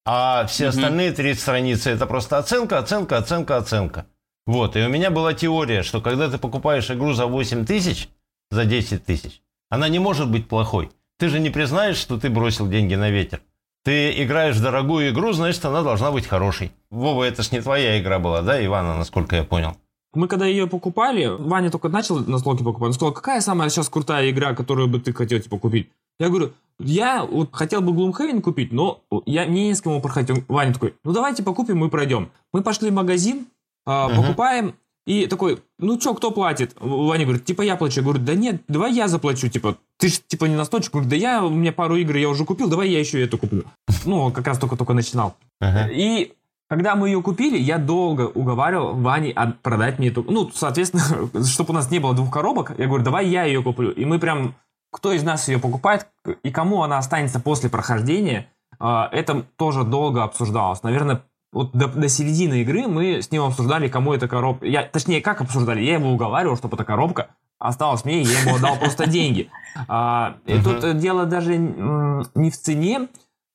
[0.05, 4.05] а все остальные три страницы это просто оценка, оценка, оценка, оценка.
[4.45, 8.09] Вот, и у меня была теория, что когда ты покупаешь игру за 8 тысяч,
[8.51, 10.91] за 10 тысяч, она не может быть плохой.
[11.17, 13.41] Ты же не признаешь, что ты бросил деньги на ветер.
[13.83, 16.71] Ты играешь в дорогую игру, значит, она должна быть хорошей.
[16.89, 19.77] Вова, это ж не твоя игра была, да, Ивана, насколько я понял?
[20.13, 23.89] Мы когда ее покупали, Ваня только начал на слоке покупать, он сказал, какая самая сейчас
[23.89, 25.89] крутая игра, которую бы ты хотел типа купить?
[26.19, 30.43] Я говорю, я вот хотел бы Gloomhaven купить, но я мне не с кем проходить.
[30.47, 32.29] Ваня такой, ну давайте покупим и пройдем.
[32.51, 33.45] Мы пошли в магазин,
[33.88, 34.15] uh-huh.
[34.15, 36.75] покупаем, и такой, ну что, кто платит?
[36.79, 37.99] Ваня говорит, типа я плачу.
[37.99, 40.93] Я говорю, да нет, давай я заплачу, типа, ты же типа не настойчик.
[40.93, 43.63] Говорит, да я, у меня пару игр я уже купил, давай я еще эту куплю.
[44.05, 45.36] Ну, как раз только-только начинал.
[45.62, 45.93] Uh-huh.
[45.93, 46.33] И
[46.69, 50.23] когда мы ее купили, я долго уговаривал Вани продать мне эту...
[50.23, 53.91] Ну, соответственно, чтобы у нас не было двух коробок, я говорю, давай я ее куплю.
[53.91, 54.55] И мы прям...
[54.93, 56.08] Кто из нас ее покупает
[56.43, 58.47] и кому она останется после прохождения,
[58.79, 60.84] а, это тоже долго обсуждалось.
[60.84, 64.65] Наверное, вот до, до середины игры мы с ним обсуждали, кому эта коробка...
[64.65, 65.82] Я, точнее, как обсуждали?
[65.82, 67.29] Я его уговаривал, чтобы эта коробка
[67.60, 69.49] осталась мне, я ему отдал просто деньги.
[69.88, 73.08] А, и тут дело даже не в цене,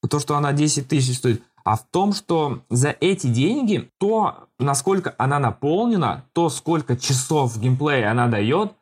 [0.09, 5.15] то, что она 10 тысяч стоит, а в том, что за эти деньги, то, насколько
[5.19, 8.73] она наполнена, то, сколько часов геймплея она дает,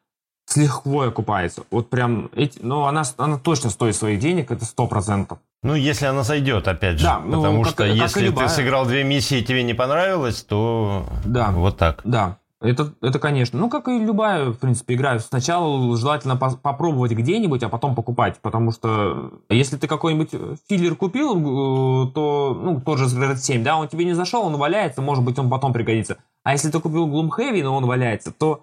[0.57, 1.63] с лихвой окупается.
[1.71, 5.39] Вот прям, эти, ну, она, она точно стоит своих денег, это сто процентов.
[5.63, 7.05] Ну, если она зайдет, опять же.
[7.05, 10.43] Да, ну, потому как, что как если ты сыграл две миссии и тебе не понравилось,
[10.43, 12.01] то да, вот так.
[12.05, 13.59] Да, это, это, конечно.
[13.59, 15.19] Ну, как и любая, в принципе, игра.
[15.19, 18.39] Сначала желательно по попробовать где-нибудь, а потом покупать.
[18.41, 20.31] Потому что если ты какой-нибудь
[20.69, 24.57] филлер купил, э, то, ну, тот же Red 7, да, он тебе не зашел, он
[24.57, 26.17] валяется, может быть, он потом пригодится.
[26.45, 28.63] А если ты купил Gloomhaven, но он валяется, то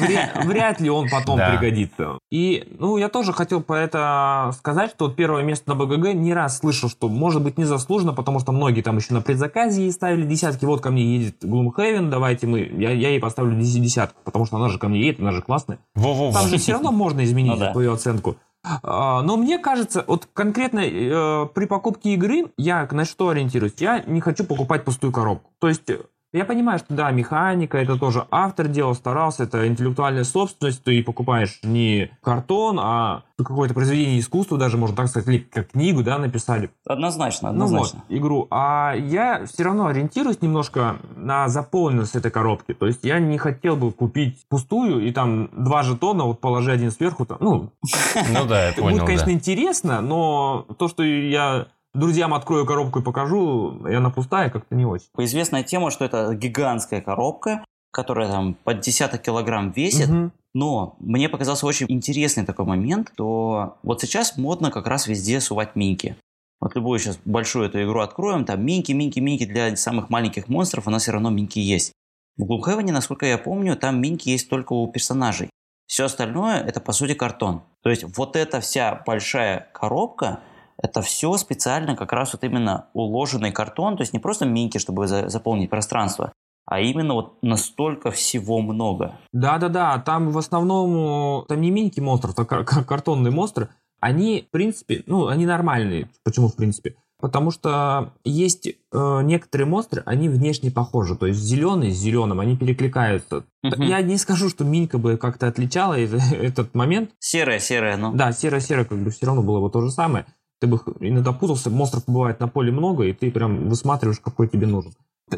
[0.00, 1.50] Вряд, вряд ли он потом да.
[1.50, 2.18] пригодится.
[2.30, 6.58] И, ну, я тоже хотел по это сказать, что первое место на БГГ не раз
[6.58, 10.64] слышал, что может быть незаслуженно, потому что многие там еще на предзаказе ей ставили десятки.
[10.64, 14.68] Вот ко мне едет Gloomhaven, давайте мы, я, я ей поставлю десятку, потому что она
[14.68, 15.78] же ко мне едет, она же классная.
[15.94, 16.32] Во -во -во.
[16.32, 17.72] Там же все равно можно изменить ну, да.
[17.72, 18.36] твою оценку.
[18.82, 23.74] А, но мне кажется, вот конкретно э, при покупке игры я на что ориентируюсь?
[23.78, 25.50] Я не хочу покупать пустую коробку.
[25.60, 25.90] То есть
[26.32, 31.60] я понимаю, что да, механика, это тоже автор делал, старался, это интеллектуальная собственность, ты покупаешь
[31.62, 36.70] не картон, а какое-то произведение искусства, даже можно так сказать, или как книгу, да, написали.
[36.84, 38.00] Однозначно, однозначно.
[38.00, 38.46] Ну вот, игру.
[38.50, 42.74] А я все равно ориентируюсь немножко на заполненность этой коробки.
[42.74, 46.90] То есть я не хотел бы купить пустую и там два жетона, вот положи один
[46.90, 47.70] сверху, там, ну...
[48.32, 53.02] Ну да, я понял, Будет, конечно, интересно, но то, что я друзьям открою коробку и
[53.02, 55.08] покажу, и она пустая, как-то не очень.
[55.18, 60.30] Известная тема, что это гигантская коробка, которая там под десяток килограмм весит, угу.
[60.54, 65.76] но мне показался очень интересный такой момент, то вот сейчас модно как раз везде сувать
[65.76, 66.16] минки.
[66.60, 70.86] Вот любую сейчас большую эту игру откроем, там минки, минки, минки для самых маленьких монстров,
[70.86, 71.92] у нас все равно минки есть.
[72.36, 75.50] В Gloomhaven, насколько я помню, там минки есть только у персонажей.
[75.86, 77.62] Все остальное это по сути картон.
[77.82, 80.40] То есть вот эта вся большая коробка,
[80.80, 85.06] это все специально как раз вот именно уложенный картон, то есть не просто минки, чтобы
[85.06, 86.32] за, заполнить пространство,
[86.66, 89.18] а именно вот настолько всего много.
[89.32, 95.26] Да-да-да, там в основном, там не минки монстров, а картонные монстры, они, в принципе, ну,
[95.26, 96.08] они нормальные.
[96.24, 96.94] Почему, в принципе?
[97.20, 101.16] Потому что есть э, некоторые монстры, они внешне похожи.
[101.16, 103.44] То есть зеленый с зеленым, они перекликаются.
[103.64, 103.82] Угу.
[103.82, 107.10] Я не скажу, что Минька бы как-то отличала этот момент.
[107.18, 108.12] Серая, серая, ну.
[108.14, 110.26] Да, серая, серая, как бы все равно было бы то же самое
[110.60, 114.66] ты бы иногда путался, монстров бывает на поле много, и ты прям высматриваешь, какой тебе
[114.66, 114.92] нужен.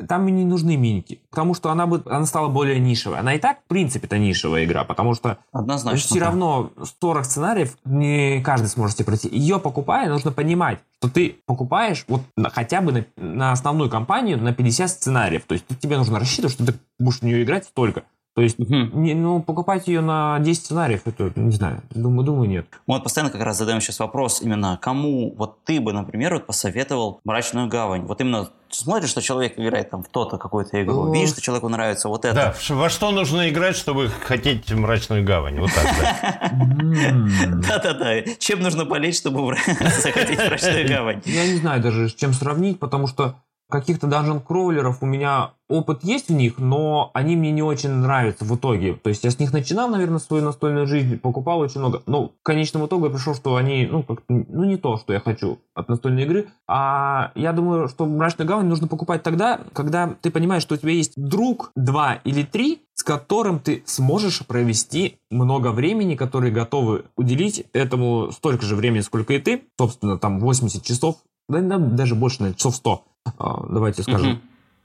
[0.09, 3.19] Там не нужны миники, потому что она, бы, она стала более нишевой.
[3.19, 7.77] Она и так, в принципе, это нишевая игра, потому что Однозначно, все равно 40 сценариев
[7.85, 9.29] не каждый сможет себе пройти.
[9.29, 14.39] Ее покупая, нужно понимать, что ты покупаешь вот на, хотя бы на, на основную кампанию
[14.39, 15.45] на 50 сценариев.
[15.45, 18.05] То есть тебе нужно рассчитывать, что ты будешь в нее играть столько.
[18.41, 18.75] То есть, угу.
[18.75, 22.65] не, ну, покупать ее на 10 сценариев, это, не знаю, думаю, думаю, нет.
[22.87, 26.47] Мы вот постоянно как раз задаем сейчас вопрос именно, кому вот ты бы, например, вот
[26.47, 28.07] посоветовал «Мрачную гавань».
[28.07, 31.13] Вот именно смотришь, что человек играет там в то-то какую-то игру, О.
[31.13, 32.35] видишь, что человеку нравится вот это.
[32.35, 35.85] Да, во что нужно играть, чтобы хотеть «Мрачную гавань», вот так,
[37.69, 39.55] Да-да-да, чем нужно болеть, чтобы
[40.03, 41.21] захотеть «Мрачную гавань»?
[41.27, 43.37] Я не знаю даже, с чем сравнить, потому что
[43.71, 48.45] каких-то данжен кроулеров у меня опыт есть в них, но они мне не очень нравятся
[48.45, 48.95] в итоге.
[48.95, 52.03] То есть я с них начинал, наверное, свою настольную жизнь, покупал очень много.
[52.07, 55.21] Но в конечном итоге я пришел, что они, ну, как ну, не то, что я
[55.21, 56.49] хочу от настольной игры.
[56.69, 60.93] А я думаю, что мрачную гавань нужно покупать тогда, когда ты понимаешь, что у тебя
[60.93, 67.65] есть друг, два или три, с которым ты сможешь провести много времени, которые готовы уделить
[67.73, 69.63] этому столько же времени, сколько и ты.
[69.79, 71.17] Собственно, там 80 часов,
[71.49, 73.10] да, даже больше, наверное, часов 100, а,
[73.69, 74.41] давайте скажем.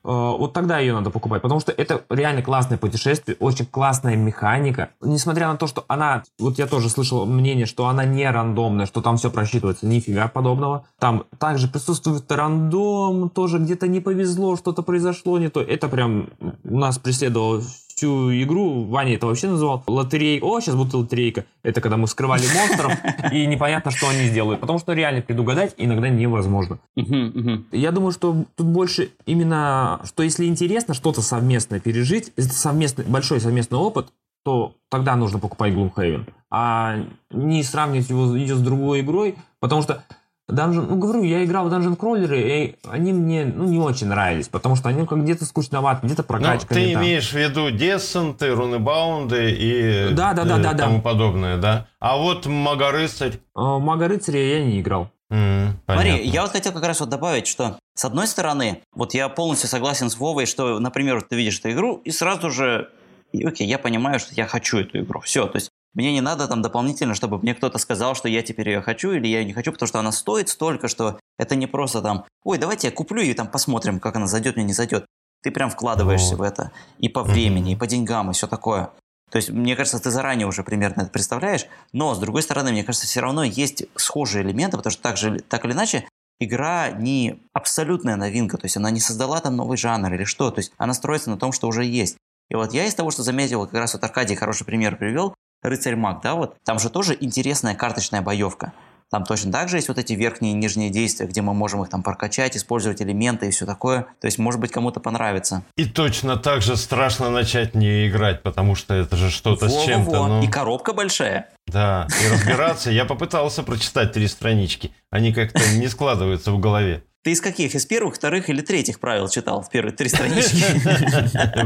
[0.06, 4.90] Э, вот тогда ее надо покупать, потому что это реально классное путешествие, очень классная механика.
[5.02, 9.02] Несмотря на то, что она, вот я тоже слышал мнение, что она не рандомная, что
[9.02, 10.86] там все просчитывается, нифига подобного.
[11.00, 15.62] Там также присутствует рандом, тоже где-то не повезло, что-то произошло не то.
[15.62, 16.30] Это прям
[16.64, 17.64] нас преследовало
[17.96, 20.40] всю игру, Ваня это вообще называл лотерей.
[20.42, 21.46] О, сейчас будет лотерейка.
[21.64, 22.94] Это когда мы скрывали монстров,
[23.32, 24.60] и непонятно, что они сделают.
[24.60, 26.80] Потому что реально предугадать иногда невозможно.
[26.96, 33.40] Я думаю, что тут больше именно, что если интересно что-то совместное пережить, это совместный, большой
[33.40, 34.08] совместный опыт,
[34.44, 36.30] то тогда нужно покупать Gloomhaven.
[36.52, 36.98] А
[37.32, 40.04] не сравнивать его ее с другой игрой, потому что
[40.50, 44.48] Dungeon, ну говорю, я играл в Dungeon Crawler, и они мне ну, не очень нравились,
[44.48, 46.68] потому что они как где-то скучноваты, где-то прокачка.
[46.70, 51.02] Ну, ты имеешь в виду Десценты, Рунебаунды и да, да, да, э, да, тому да.
[51.02, 51.88] подобное, да?
[52.00, 53.40] А вот Мага-рыцарь?
[53.56, 55.10] Э, Мага-рыцаря я не играл.
[55.32, 59.28] Mm, Смотри, я вот хотел как раз вот добавить, что с одной стороны, вот я
[59.30, 62.92] полностью согласен с Вовой, что, например, ты видишь эту игру, и сразу же,
[63.34, 65.22] окей, я понимаю, что я хочу эту игру.
[65.22, 68.70] Все, то есть мне не надо там дополнительно, чтобы мне кто-то сказал, что я теперь
[68.70, 71.68] ее хочу или я ее не хочу, потому что она стоит столько, что это не
[71.68, 75.06] просто там, ой, давайте я куплю и там посмотрим, как она зайдет, мне не зайдет.
[75.42, 76.40] Ты прям вкладываешься вот.
[76.40, 78.92] в это и по времени, и по деньгам, и все такое.
[79.32, 82.84] То есть, мне кажется, ты заранее уже примерно это представляешь, но, с другой стороны, мне
[82.84, 86.08] кажется, все равно есть схожие элементы, потому что так, же, так или иначе,
[86.40, 90.60] игра не абсолютная новинка, то есть она не создала там новый жанр или что, то
[90.60, 92.18] есть она строится на том, что уже есть.
[92.50, 95.96] И вот я из того, что заметил, как раз вот Аркадий хороший пример привел, рыцарь
[95.96, 98.74] маг, да, вот, там же тоже интересная карточная боевка.
[99.12, 101.90] Там точно так же есть вот эти верхние и нижние действия, где мы можем их
[101.90, 104.08] там прокачать, использовать элементы и все такое.
[104.20, 105.64] То есть, может быть, кому-то понравится.
[105.78, 110.28] И точно так же страшно начать не играть, потому что это же что-то с чем-то.
[110.28, 110.44] Ну...
[110.44, 111.50] И коробка большая.
[111.68, 112.90] Да, и разбираться.
[112.90, 114.92] Я попытался прочитать три странички.
[115.12, 117.04] Они как-то не складываются в голове.
[117.26, 117.74] Ты из каких?
[117.74, 120.64] Из первых, вторых или третьих правил читал в первые три странички?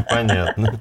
[0.10, 0.80] Понятно.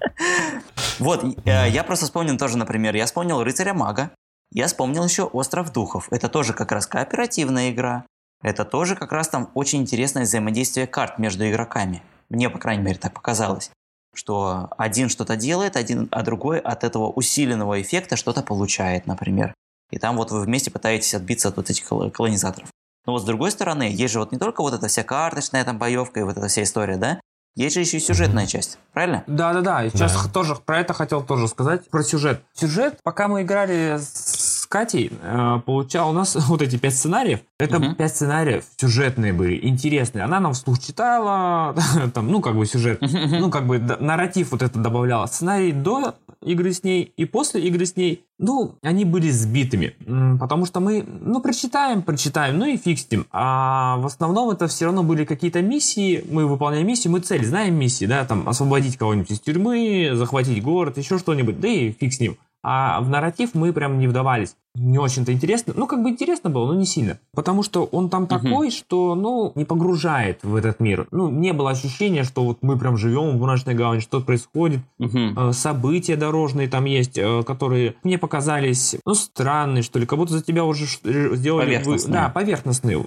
[1.00, 4.12] Вот, э, я просто вспомнил тоже, например, я вспомнил «Рыцаря мага»,
[4.52, 6.06] я вспомнил еще «Остров духов».
[6.12, 8.06] Это тоже как раз кооперативная игра.
[8.40, 12.00] Это тоже как раз там очень интересное взаимодействие карт между игроками.
[12.28, 13.72] Мне, по крайней мере, так показалось.
[14.14, 19.54] Что один что-то делает, один, а другой от этого усиленного эффекта что-то получает, например.
[19.90, 22.68] И там вот вы вместе пытаетесь отбиться от вот этих колонизаторов.
[23.08, 25.78] Но вот с другой стороны, есть же вот не только вот эта вся карточная там
[25.78, 27.18] боевка и вот эта вся история, да?
[27.56, 29.24] Есть же еще и сюжетная часть, правильно?
[29.26, 29.88] Да, да, да.
[29.88, 30.30] Сейчас да.
[30.30, 32.42] тоже про это хотел тоже сказать, про сюжет.
[32.52, 37.40] Сюжет, пока мы играли с Катей, э, получал у нас вот эти пять сценариев.
[37.58, 37.94] Это угу.
[37.94, 40.24] пять сценариев сюжетные были, интересные.
[40.24, 41.74] Она нам вслух читала,
[42.14, 45.26] там, ну, как бы сюжет, ну, как бы нарратив вот это добавляла.
[45.26, 49.96] Сценарий до игры с ней и после игры с ней, ну, они были сбитыми.
[50.38, 52.78] Потому что мы, ну, прочитаем, прочитаем, ну и
[53.10, 53.26] ним.
[53.32, 57.74] А в основном это все равно были какие-то миссии, мы выполняем миссии, мы цель знаем
[57.74, 62.20] миссии, да, там, освободить кого-нибудь из тюрьмы, захватить город, еще что-нибудь, да и фиг с
[62.20, 62.36] ним.
[62.70, 64.54] А в нарратив мы прям не вдавались.
[64.74, 65.72] Не очень-то интересно.
[65.74, 67.18] Ну, как бы интересно было, но не сильно.
[67.32, 71.08] Потому что он там такой, что, ну, не погружает в этот мир.
[71.10, 74.80] Ну, не было ощущения, что вот мы прям живем в Мрачной Гавани, что происходит.
[74.98, 75.54] Угу.
[75.54, 80.04] События дорожные там есть, э, которые мне показались, ну, странные, что ли.
[80.04, 81.64] Как будто за тебя уже сделали...
[81.64, 82.12] Поверхностные.
[82.12, 83.06] Да, поверхностные.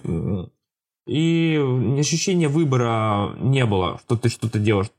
[1.06, 1.60] И
[2.00, 4.90] ощущения выбора не было, что ты что-то делаешь.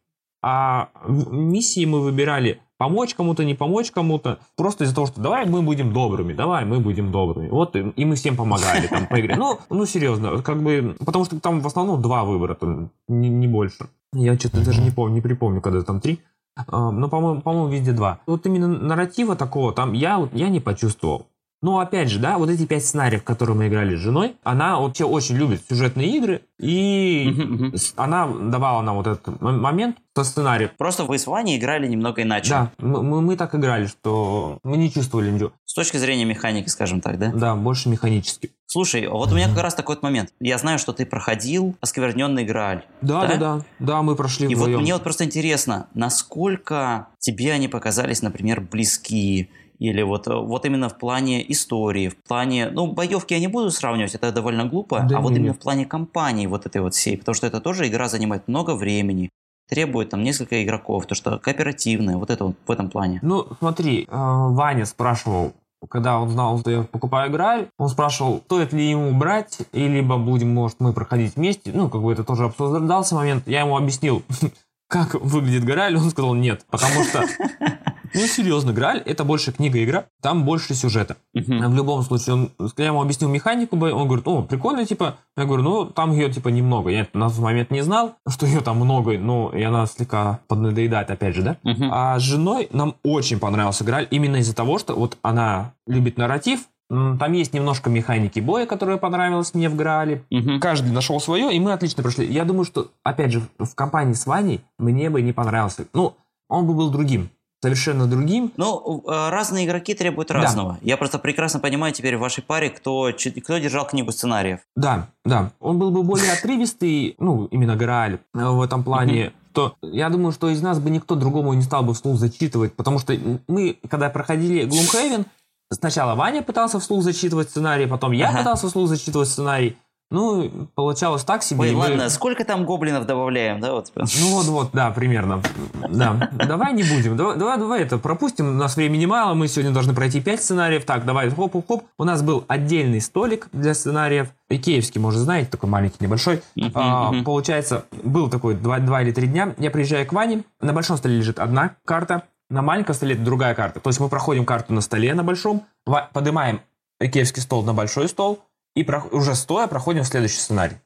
[0.42, 5.62] А миссии мы выбирали помочь кому-то, не помочь кому-то, просто из-за того, что давай мы
[5.62, 7.48] будем добрыми, давай мы будем добрыми.
[7.48, 9.36] Вот и, мы всем помогали там по игре.
[9.36, 13.46] Ну, ну серьезно, как бы, потому что там в основном два выбора, там, не, не
[13.46, 13.88] больше.
[14.12, 16.18] Я что-то даже не помню, не припомню, когда там три.
[16.56, 18.18] А, но, по-моему, по-моему, везде два.
[18.26, 21.26] Вот именно нарратива такого там я, я не почувствовал.
[21.62, 25.04] Но опять же, да, вот эти пять сценариев, которые мы играли с женой, она вообще
[25.04, 30.70] очень любит сюжетные игры, и она давала нам вот этот момент со сценарием.
[30.76, 32.50] Просто вы с Ваней играли немного иначе.
[32.50, 35.52] Да, мы, мы так играли, что мы не чувствовали ничего.
[35.64, 37.32] С точки зрения механики, скажем так, да?
[37.32, 38.50] Да, больше механически.
[38.66, 40.30] Слушай, вот у меня как раз такой вот момент.
[40.40, 42.84] Я знаю, что ты проходил оскверненный Грааль.
[43.02, 44.76] Да, да, да, да, да, мы прошли И вдвоем.
[44.76, 49.48] вот мне вот просто интересно, насколько тебе они показались, например, близкие
[49.82, 52.70] Или вот, вот именно в плане истории, в плане...
[52.70, 55.86] Ну, боевки я не буду сравнивать, это довольно глупо, да, а вот именно в плане
[55.86, 59.30] компании вот этой вот всей, потому что это тоже игра занимает много времени,
[59.68, 63.18] требует там несколько игроков, то что кооперативное, вот это вот в этом плане.
[63.22, 65.52] Ну, смотри, э, Ваня спрашивал,
[65.88, 70.16] когда он знал, что я покупаю Грааль, он спрашивал, стоит ли ему брать, и либо
[70.16, 71.72] будем, может, мы проходить вместе.
[71.74, 73.48] Ну, как бы это тоже обсуждался момент.
[73.48, 74.22] Я ему объяснил,
[74.88, 77.24] как выглядит Грааль, он сказал нет, потому что
[78.14, 81.16] ну, серьезно, Грааль— это больше книга-игра, там больше сюжета.
[81.36, 81.68] Uh-huh.
[81.68, 85.16] В любом случае, он, я ему объяснил механику, он говорит, о, прикольно, типа.
[85.36, 86.90] Я говорю, ну, там ее, типа, немного.
[86.90, 91.10] Я на тот момент не знал, что ее там много, ну, и она слегка поднадоедает,
[91.10, 91.56] опять же, да.
[91.64, 91.88] Uh-huh.
[91.90, 96.60] А с женой нам очень понравился Грааль именно из-за того, что вот она любит нарратив,
[96.92, 100.24] там есть немножко механики боя, которая понравилась мне в Граале.
[100.30, 100.60] Угу.
[100.60, 102.26] Каждый нашел свое, и мы отлично прошли.
[102.30, 105.86] Я думаю, что, опять же, в компании с Ваней мне бы не понравился.
[105.94, 106.14] Ну,
[106.50, 107.30] он бы был другим
[107.62, 108.52] совершенно другим.
[108.56, 110.72] Ну, э, разные игроки требуют разного.
[110.72, 110.78] Да.
[110.82, 114.60] Я просто прекрасно понимаю теперь в вашей паре, кто, кто держал книгу сценариев.
[114.74, 115.52] Да, да.
[115.60, 119.32] Он был бы более отрывистый, ну, именно Грааль э, в этом плане.
[119.52, 122.98] То я думаю, что из нас бы никто другому не стал бы вслух зачитывать, потому
[122.98, 123.14] что
[123.48, 125.26] мы, когда проходили Gloomhaven,
[125.70, 128.38] сначала Ваня пытался вслух зачитывать сценарий, потом я ага.
[128.38, 129.76] пытался вслух зачитывать сценарий.
[130.12, 131.62] Ну, получалось так себе.
[131.62, 132.10] Ой, ладно, мы...
[132.10, 133.72] сколько там гоблинов добавляем, да?
[133.72, 133.90] Вот.
[133.96, 135.42] Ну вот, вот, да, примерно.
[135.88, 136.28] Да.
[136.32, 137.16] Давай не будем.
[137.16, 138.48] Давай, давай, давай это пропустим.
[138.48, 139.32] У нас времени мало.
[139.32, 140.84] Мы сегодня должны пройти 5 сценариев.
[140.84, 141.84] Так, давай, хоп-хоп-хоп.
[141.96, 144.28] У нас был отдельный столик для сценариев.
[144.50, 146.42] Икеевский, может, знаете, такой маленький, небольшой.
[146.58, 147.22] Uh-huh, а, uh-huh.
[147.24, 149.54] Получается, был такой 2, 2 или 3 дня.
[149.56, 150.44] Я приезжаю к Ване.
[150.60, 152.24] На большом столе лежит одна карта.
[152.50, 153.80] На маленьком столе другая карта.
[153.80, 155.64] То есть мы проходим карту на столе на большом,
[156.12, 156.60] поднимаем
[157.00, 158.40] Икеевский стол на большой стол,
[158.74, 160.76] и про, уже стоя проходим следующий сценарий.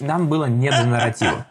[0.00, 1.46] Нам было не до нарратива.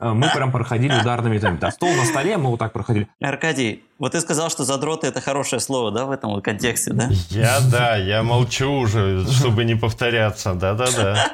[0.00, 1.60] Э, мы прям проходили ударными темпами.
[1.60, 3.08] Да, стол на столе, мы вот так проходили.
[3.20, 7.08] Аркадий, вот ты сказал, что задроты это хорошее слово, да, в этом вот контексте, да?
[7.30, 11.32] Я, да, я молчу уже, чтобы не повторяться, да-да-да.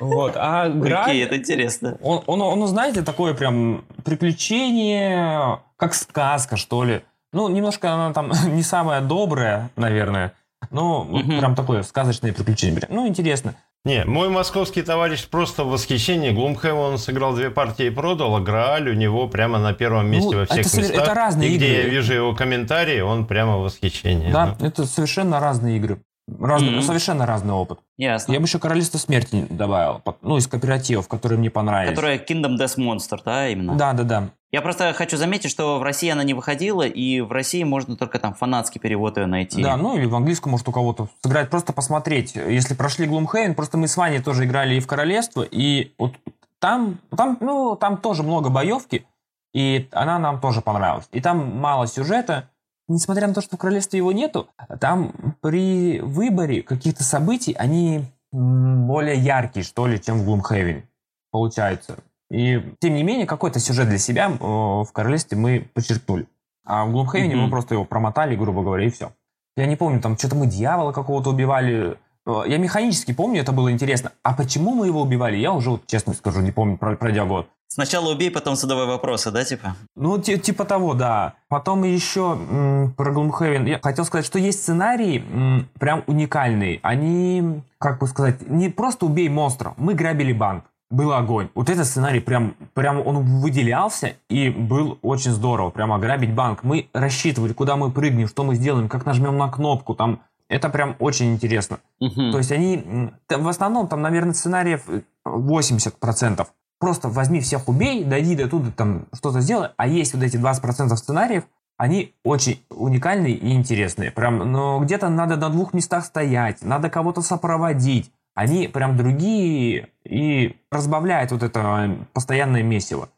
[0.00, 1.10] Вот, а Граль...
[1.10, 1.98] Окей, это интересно.
[2.02, 7.02] Он, он, он, знаете, такое прям приключение, как сказка, что ли.
[7.32, 10.34] Ну, немножко она там не самая добрая, наверное.
[10.70, 11.38] Ну, угу.
[11.38, 12.82] прям такое сказочное приключение.
[12.88, 13.54] Ну, интересно.
[13.84, 16.30] Не, мой московский товарищ просто в восхищении.
[16.30, 20.30] Глумхэм он сыграл две партии и продал, а Грааль у него прямо на первом месте
[20.32, 21.02] ну, во всех это, местах.
[21.02, 21.66] Это разные и игры.
[21.66, 24.30] где я вижу его комментарии, он прямо в восхищении.
[24.30, 24.66] Да, да.
[24.66, 26.02] это совершенно разные игры.
[26.38, 26.82] Разный, mm-hmm.
[26.82, 27.78] Совершенно разный опыт.
[27.96, 28.32] Ясно.
[28.32, 31.90] Я бы еще Королевство Смерти добавил, ну, из кооперативов, которые мне понравились.
[31.90, 33.74] Которая Kingdom Death Monster, да, именно?
[33.74, 34.30] Да, да, да.
[34.50, 38.18] Я просто хочу заметить, что в России она не выходила, и в России можно только
[38.18, 39.62] там фанатский перевод ее найти.
[39.62, 42.34] Да, ну или в английском может у кого-то сыграть, просто посмотреть.
[42.34, 46.14] Если прошли Gloomhaven, просто мы с Ваней тоже играли и в Королевство, и вот
[46.60, 49.06] там, там, ну, там тоже много боевки,
[49.52, 51.08] и она нам тоже понравилась.
[51.12, 52.48] И там мало сюжета,
[52.88, 54.48] несмотря на то, что в Королевстве его нету,
[54.80, 60.82] там при выборе каких-то событий они более яркие, что ли, чем в Gloomhaven.
[61.30, 61.98] Получается.
[62.30, 66.26] И, тем не менее, какой-то сюжет для себя в Королевстве мы подчеркнули.
[66.64, 67.36] А в Gloomhaven mm-hmm.
[67.36, 69.12] мы просто его промотали, грубо говоря, и все.
[69.56, 71.96] Я не помню, там что-то мы дьявола какого-то убивали.
[72.26, 74.12] Я механически помню, это было интересно.
[74.22, 77.48] А почему мы его убивали, я уже, вот, честно скажу, не помню, пройдя год.
[77.68, 79.76] Сначала убей, потом задавай вопросы, да, типа?
[79.94, 81.34] Ну, типа того, да.
[81.48, 83.68] Потом еще м, про Gloomhaven.
[83.68, 86.80] Я хотел сказать, что есть сценарии м, прям уникальные.
[86.82, 89.74] Они, как бы сказать, не просто убей монстра.
[89.76, 90.64] Мы грабили банк.
[90.90, 91.50] Был огонь.
[91.54, 95.68] Вот этот сценарий прям, прям он выделялся и был очень здорово.
[95.68, 96.62] Прямо ограбить банк.
[96.62, 99.94] Мы рассчитывали, куда мы прыгнем, что мы сделаем, как нажмем на кнопку.
[99.94, 101.80] Там это прям очень интересно.
[102.00, 102.32] Угу.
[102.32, 104.88] То есть они, в основном там, наверное, сценариев
[105.26, 106.46] 80%
[106.78, 110.94] просто возьми всех убей, дойди до туда, там что-то сделай, а есть вот эти 20%
[110.96, 111.44] сценариев,
[111.76, 114.10] они очень уникальные и интересные.
[114.10, 118.12] Прям, но где-то надо на двух местах стоять, надо кого-то сопроводить.
[118.34, 123.08] Они прям другие и разбавляют вот это постоянное месиво,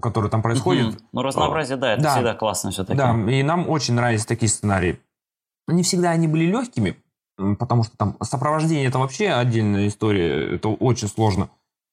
[0.00, 0.98] которое там происходит.
[1.12, 2.96] Ну, разнообразие, да, это да, всегда классно все-таки.
[2.96, 4.98] Да, и нам очень нравятся такие сценарии.
[5.68, 6.96] Не всегда они были легкими,
[7.58, 11.50] потому что там сопровождение это вообще отдельная история, это очень сложно.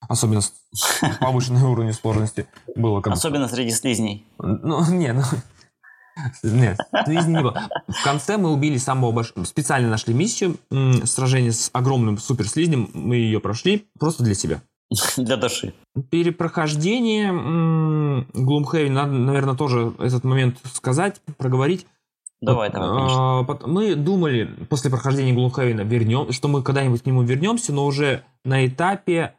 [0.07, 0.53] Особенно с
[1.19, 3.01] повышенной уровнем сложности было.
[3.01, 4.25] Как Особенно среди слизней.
[4.39, 5.21] Ну, не, ну...
[6.43, 7.69] Нет, слизней не было.
[7.87, 9.45] В конце мы убили самого большого...
[9.45, 10.57] Специально нашли миссию.
[11.05, 12.89] Сражение с огромным суперслизнем.
[12.93, 14.61] Мы ее прошли просто для себя.
[15.17, 15.73] Для души.
[16.09, 21.85] Перепрохождение Gloomhaven, надо, наверное, тоже этот момент сказать, проговорить.
[22.41, 23.39] Давай, давай, конечно.
[23.39, 28.23] А, мы думали после прохождения Gloomhaven вернем, что мы когда-нибудь к нему вернемся, но уже
[28.45, 29.35] на этапе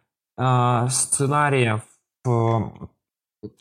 [0.91, 1.82] сценариев.
[2.26, 2.61] Э,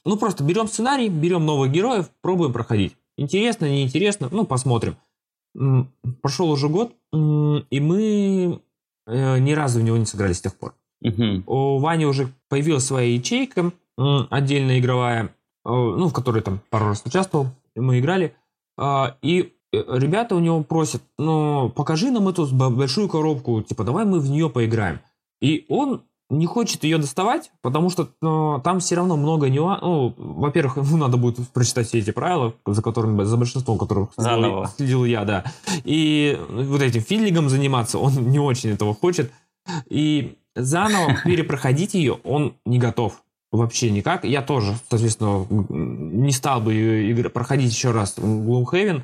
[0.06, 2.96] ну, просто берем сценарий, берем новых героев, пробуем проходить.
[3.18, 4.98] интересно, неинтересно, ну, посмотрим.
[6.22, 8.62] Прошел уже год, и мы
[9.08, 10.76] э, ни разу в него не сыграли с тех пор.
[11.02, 11.44] Угу.
[11.48, 15.30] У Вани уже появилась своя ячейка, отдельная игровая, э,
[15.66, 18.36] ну, в которой там пару раз участвовал, мы играли.
[18.78, 24.20] А, и ребята у него просят, ну, покажи нам эту большую коробку, типа, давай мы
[24.20, 25.00] в нее поиграем.
[25.42, 29.84] И он не хочет ее доставать, потому что ну, там все равно много нюансов.
[29.84, 34.66] Ну, во-первых, ему надо будет прочитать все эти правила, за которыми, за большинством которых следил,
[34.78, 35.44] следил я, да.
[35.84, 39.32] И вот этим фидлингом заниматься он не очень этого хочет.
[39.90, 43.22] И заново перепроходить ее он не готов.
[43.52, 44.26] Вообще никак.
[44.26, 49.02] Я тоже, соответственно, не стал бы ее проходить еще раз Gloomhaven,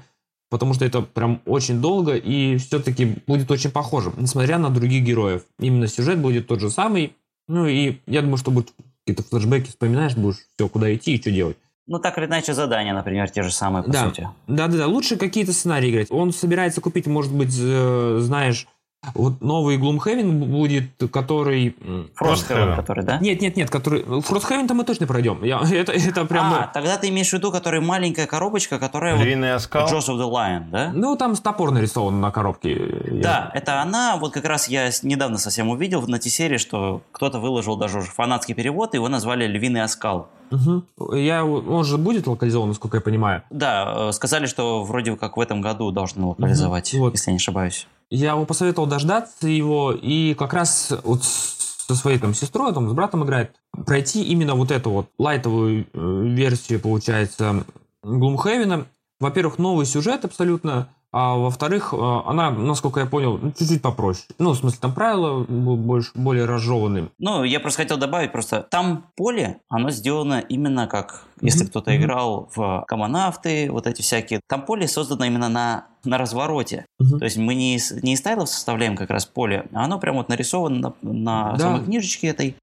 [0.50, 5.44] потому что это прям очень долго и все-таки будет очень похоже, несмотря на других героев.
[5.60, 7.16] Именно сюжет будет тот же самый,
[7.48, 8.72] ну и я думаю, что будет
[9.06, 11.58] какие-то флешбеки, вспоминаешь, будешь все, куда идти и что делать.
[11.88, 14.06] Ну, так или иначе, задания, например, те же самые, по да.
[14.06, 14.28] сути.
[14.48, 16.08] Да-да-да, лучше какие-то сценарии играть.
[16.10, 18.68] Он собирается купить, может быть, знаешь,
[19.14, 21.76] вот новый Gloomhaven будет, который...
[22.20, 23.20] Frosthaven, который, да?
[23.20, 24.02] Нет, нет, нет, который...
[24.02, 25.44] Frosthaven-то мы точно пройдем.
[25.44, 26.54] Я, это, это прям...
[26.54, 29.18] А, тогда ты имеешь в виду, который маленькая коробочка, которая...
[29.18, 29.88] Львиный вот, оскал?
[29.88, 30.92] Jaws of the Lion, да?
[30.94, 32.76] Ну, там топор нарисован на коробке.
[33.12, 33.60] Да, я...
[33.60, 34.18] это она.
[34.18, 38.56] Вот как раз я недавно совсем увидел в серии, что кто-то выложил даже уже фанатский
[38.56, 40.30] перевод, и его назвали Львиный оскал.
[40.52, 41.16] Угу.
[41.16, 43.44] Я, он же будет локализован, насколько я понимаю.
[43.50, 47.04] Да, э, сказали, что вроде как в этом году должны локализовать, угу.
[47.04, 47.14] вот.
[47.14, 47.88] если я не ошибаюсь.
[48.10, 52.94] Я ему посоветовал дождаться его, и как раз вот со своей там сестрой, там, с
[52.94, 57.64] братом играет, пройти именно вот эту вот лайтовую э, версию, получается,
[58.04, 58.86] Глумхевена.
[59.20, 64.26] Во-первых, новый сюжет абсолютно, а во-вторых, э, она, насколько я понял, ну, чуть-чуть попроще.
[64.38, 67.08] Ну, в смысле, там правила больше, более разжеванные.
[67.20, 71.70] Ну, я просто хотел добавить, просто там поле, оно сделано именно как, если mm-hmm.
[71.70, 71.98] кто-то mm-hmm.
[71.98, 76.86] играл в комонавты, вот эти всякие, там поле создано именно на, на развороте.
[77.02, 77.18] Mm-hmm.
[77.20, 80.18] То есть мы не из, не из тайлов составляем как раз поле, а оно прямо
[80.18, 81.60] вот нарисовано на, на да.
[81.60, 82.58] самой книжечке этой.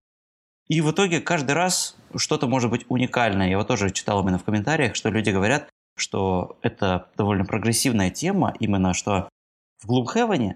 [0.68, 3.48] И в итоге каждый раз что-то может быть уникальное.
[3.48, 8.54] Я вот тоже читал именно в комментариях, что люди говорят, что это довольно прогрессивная тема,
[8.58, 9.28] именно что
[9.82, 10.54] в Gloomhaven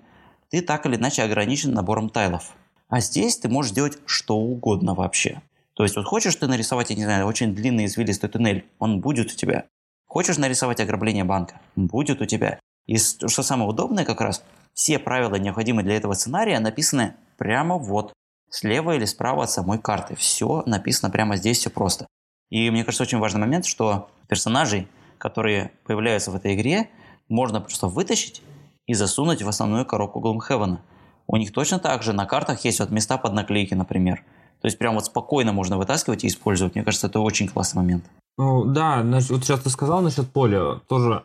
[0.50, 2.54] ты так или иначе ограничен набором тайлов.
[2.88, 5.42] А здесь ты можешь делать что угодно вообще.
[5.74, 9.32] То есть вот хочешь ты нарисовать, я не знаю, очень длинный извилистый туннель, он будет
[9.32, 9.66] у тебя.
[10.06, 12.58] Хочешь нарисовать ограбление банка, будет у тебя.
[12.86, 18.12] И что самое удобное как раз, все правила, необходимые для этого сценария, написаны прямо вот,
[18.48, 20.14] слева или справа от самой карты.
[20.14, 22.06] Все написано прямо здесь, все просто.
[22.48, 26.88] И мне кажется, очень важный момент, что персонажей которые появляются в этой игре,
[27.28, 28.42] можно просто вытащить
[28.86, 30.78] и засунуть в основную коробку Gloomhaven.
[31.26, 34.22] У них точно так же на картах есть вот места под наклейки, например.
[34.60, 36.74] То есть прям вот спокойно можно вытаскивать и использовать.
[36.74, 38.04] Мне кажется, это очень классный момент.
[38.38, 40.80] Ну, да, значит, вот сейчас ты сказал насчет поля.
[40.88, 41.24] Тоже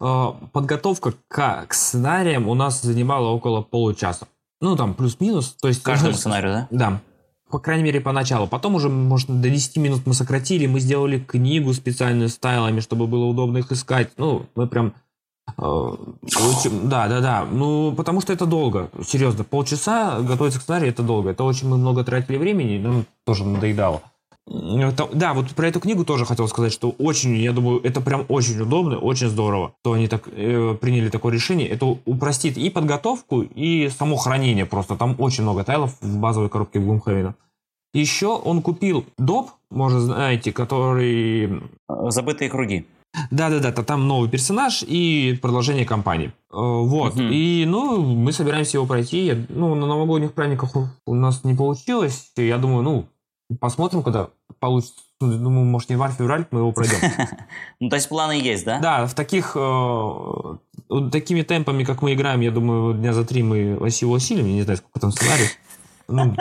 [0.00, 4.28] э, подготовка к, к сценариям у нас занимала около получаса.
[4.60, 5.56] Ну, там, плюс-минус.
[5.60, 6.68] То есть, Каждому сценарию, да?
[6.70, 7.00] Да
[7.50, 8.46] по крайней мере, поначалу.
[8.46, 13.06] Потом уже, может, до 10 минут мы сократили, мы сделали книгу специальную с тайлами, чтобы
[13.06, 14.10] было удобно их искать.
[14.16, 14.94] Ну, мы прям...
[15.58, 15.96] Э,
[16.84, 17.44] да, да, да.
[17.50, 18.90] Ну, потому что это долго.
[19.04, 21.30] Серьезно, полчаса готовиться к сценарию это долго.
[21.30, 24.02] Это очень мы много тратили времени, нам тоже надоедало.
[24.48, 28.24] Это, да, вот про эту книгу тоже хотел сказать, что очень, я думаю, это прям
[28.28, 31.68] очень удобно, очень здорово, что они так э, приняли такое решение.
[31.68, 34.96] Это упростит и подготовку, и само хранение просто.
[34.96, 37.34] Там очень много тайлов в базовой коробке Gloomhaven.
[37.92, 41.62] Еще он купил доп, может, знаете, который...
[41.88, 42.86] Забытые круги.
[43.30, 46.28] Да-да-да, там новый персонаж и продолжение кампании.
[46.52, 47.14] Э, вот.
[47.14, 47.22] Угу.
[47.22, 49.46] И, ну, мы собираемся его пройти.
[49.48, 50.70] Ну, на новогодних праздниках
[51.06, 52.32] у нас не получилось.
[52.36, 53.06] Я думаю, ну,
[53.58, 54.28] Посмотрим, когда
[54.58, 55.00] получится.
[55.22, 56.96] Ну, думаю, может, январь-февраль мы его пройдем.
[57.80, 58.78] Ну, то есть планы есть, да?
[58.78, 59.52] Да, в таких...
[59.54, 60.56] Э,
[61.12, 64.46] такими темпами, как мы играем, я думаю, дня за три мы его осилим.
[64.46, 65.48] Я не знаю, сколько там сценарий.
[66.08, 66.34] Ну.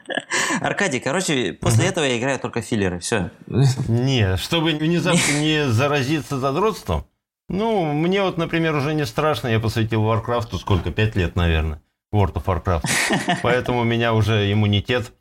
[0.60, 3.30] Аркадий, короче, после этого я играю только filler ы, все.
[3.88, 7.04] Не, чтобы внезапно не заразиться задротством,
[7.48, 11.82] ну, мне вот, например, уже не страшно, я посвятил Варкрафту сколько, пять лет, наверное,
[12.14, 12.84] World of Warcraft.
[13.42, 15.12] Поэтому у меня уже иммунитет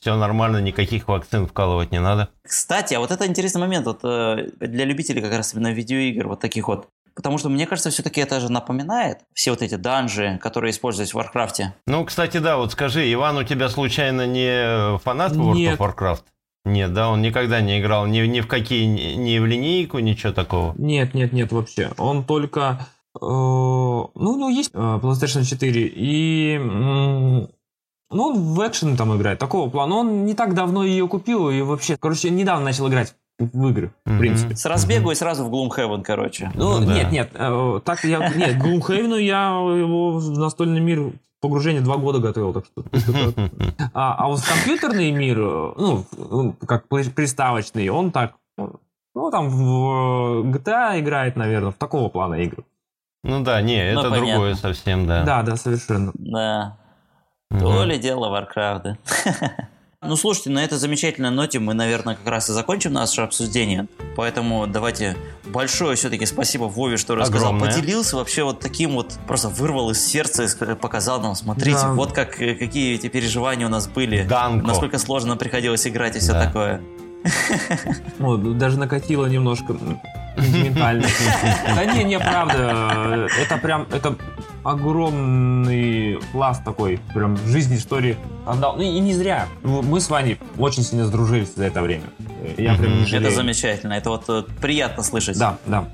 [0.00, 2.28] все нормально, никаких вакцин вкалывать не надо.
[2.42, 6.40] Кстати, а вот это интересный момент вот, э, для любителей как раз именно видеоигр, вот
[6.40, 6.88] таких вот.
[7.14, 11.16] Потому что, мне кажется, все-таки это же напоминает все вот эти данжи, которые используются в
[11.16, 11.74] Варкрафте.
[11.86, 15.80] Ну, кстати, да, вот скажи, Иван у тебя случайно не фанат World Нет.
[15.80, 16.22] of Warcraft?
[16.66, 20.74] Нет, да, он никогда не играл ни, ни в какие, ни в линейку, ничего такого?
[20.76, 21.92] Нет, нет, нет, вообще.
[21.96, 22.80] Он только...
[23.14, 26.58] Э, ну, у него есть э, PlayStation 4, и
[28.16, 29.96] ну, он в экшен там играет, такого плана.
[29.96, 33.14] Он не так давно ее купил и вообще, короче, недавно начал играть.
[33.38, 34.56] в игры, в принципе.
[34.56, 36.50] С разбегу и сразу в Gloomhaven, короче.
[36.54, 37.10] Ну, ну нет, да.
[37.10, 39.48] нет, э, так я, нет, Gloomhaven я
[39.78, 42.84] его в настольный мир погружение два года готовил, так что.
[43.92, 51.36] А, а вот компьютерный мир, ну, как приставочный, он так, ну, там в GTA играет,
[51.36, 52.64] наверное, в такого плана игры.
[53.22, 55.24] Ну да, не, ну, это ну, другое совсем, да.
[55.24, 56.12] Да, да, совершенно.
[56.14, 56.78] Да.
[57.50, 57.60] Угу.
[57.60, 58.98] То ли дело Warcraft, да.
[60.02, 63.88] Ну, слушайте, на этой замечательной ноте мы, наверное, как раз и закончим наше обсуждение.
[64.14, 67.54] Поэтому давайте большое все-таки спасибо Вове, что рассказал.
[67.54, 67.74] Огромное.
[67.74, 71.92] Поделился вообще вот таким вот, просто вырвал из сердца и показал нам, смотрите, да.
[71.92, 74.22] вот как, э, какие эти переживания у нас были.
[74.22, 74.66] Данко.
[74.66, 76.46] Насколько сложно приходилось играть и все да.
[76.46, 76.82] такое.
[78.18, 79.74] Ну, даже накатило немножко
[80.36, 81.04] сентиментально.
[81.74, 83.28] Да не, не, правда.
[83.40, 84.16] Это прям, это
[84.62, 88.16] огромный пласт такой, прям жизни, истории
[88.46, 88.76] отдал.
[88.76, 89.46] Ну и не зря.
[89.62, 92.04] Мы с Ваней очень сильно сдружились за это время.
[92.56, 93.94] Я прям Это замечательно.
[93.94, 95.38] Это вот э, приятно слышать.
[95.38, 95.86] Да, да.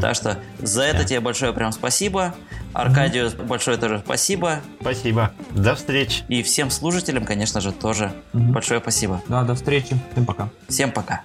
[0.00, 2.34] Так что за это тебе большое прям спасибо.
[2.72, 4.60] Аркадию большое тоже спасибо.
[4.80, 5.32] Спасибо.
[5.50, 6.22] До встречи.
[6.28, 9.20] И всем слушателям, конечно же, тоже большое спасибо.
[9.28, 9.96] Да, до встречи.
[10.12, 10.48] Всем пока.
[10.68, 11.22] Всем пока.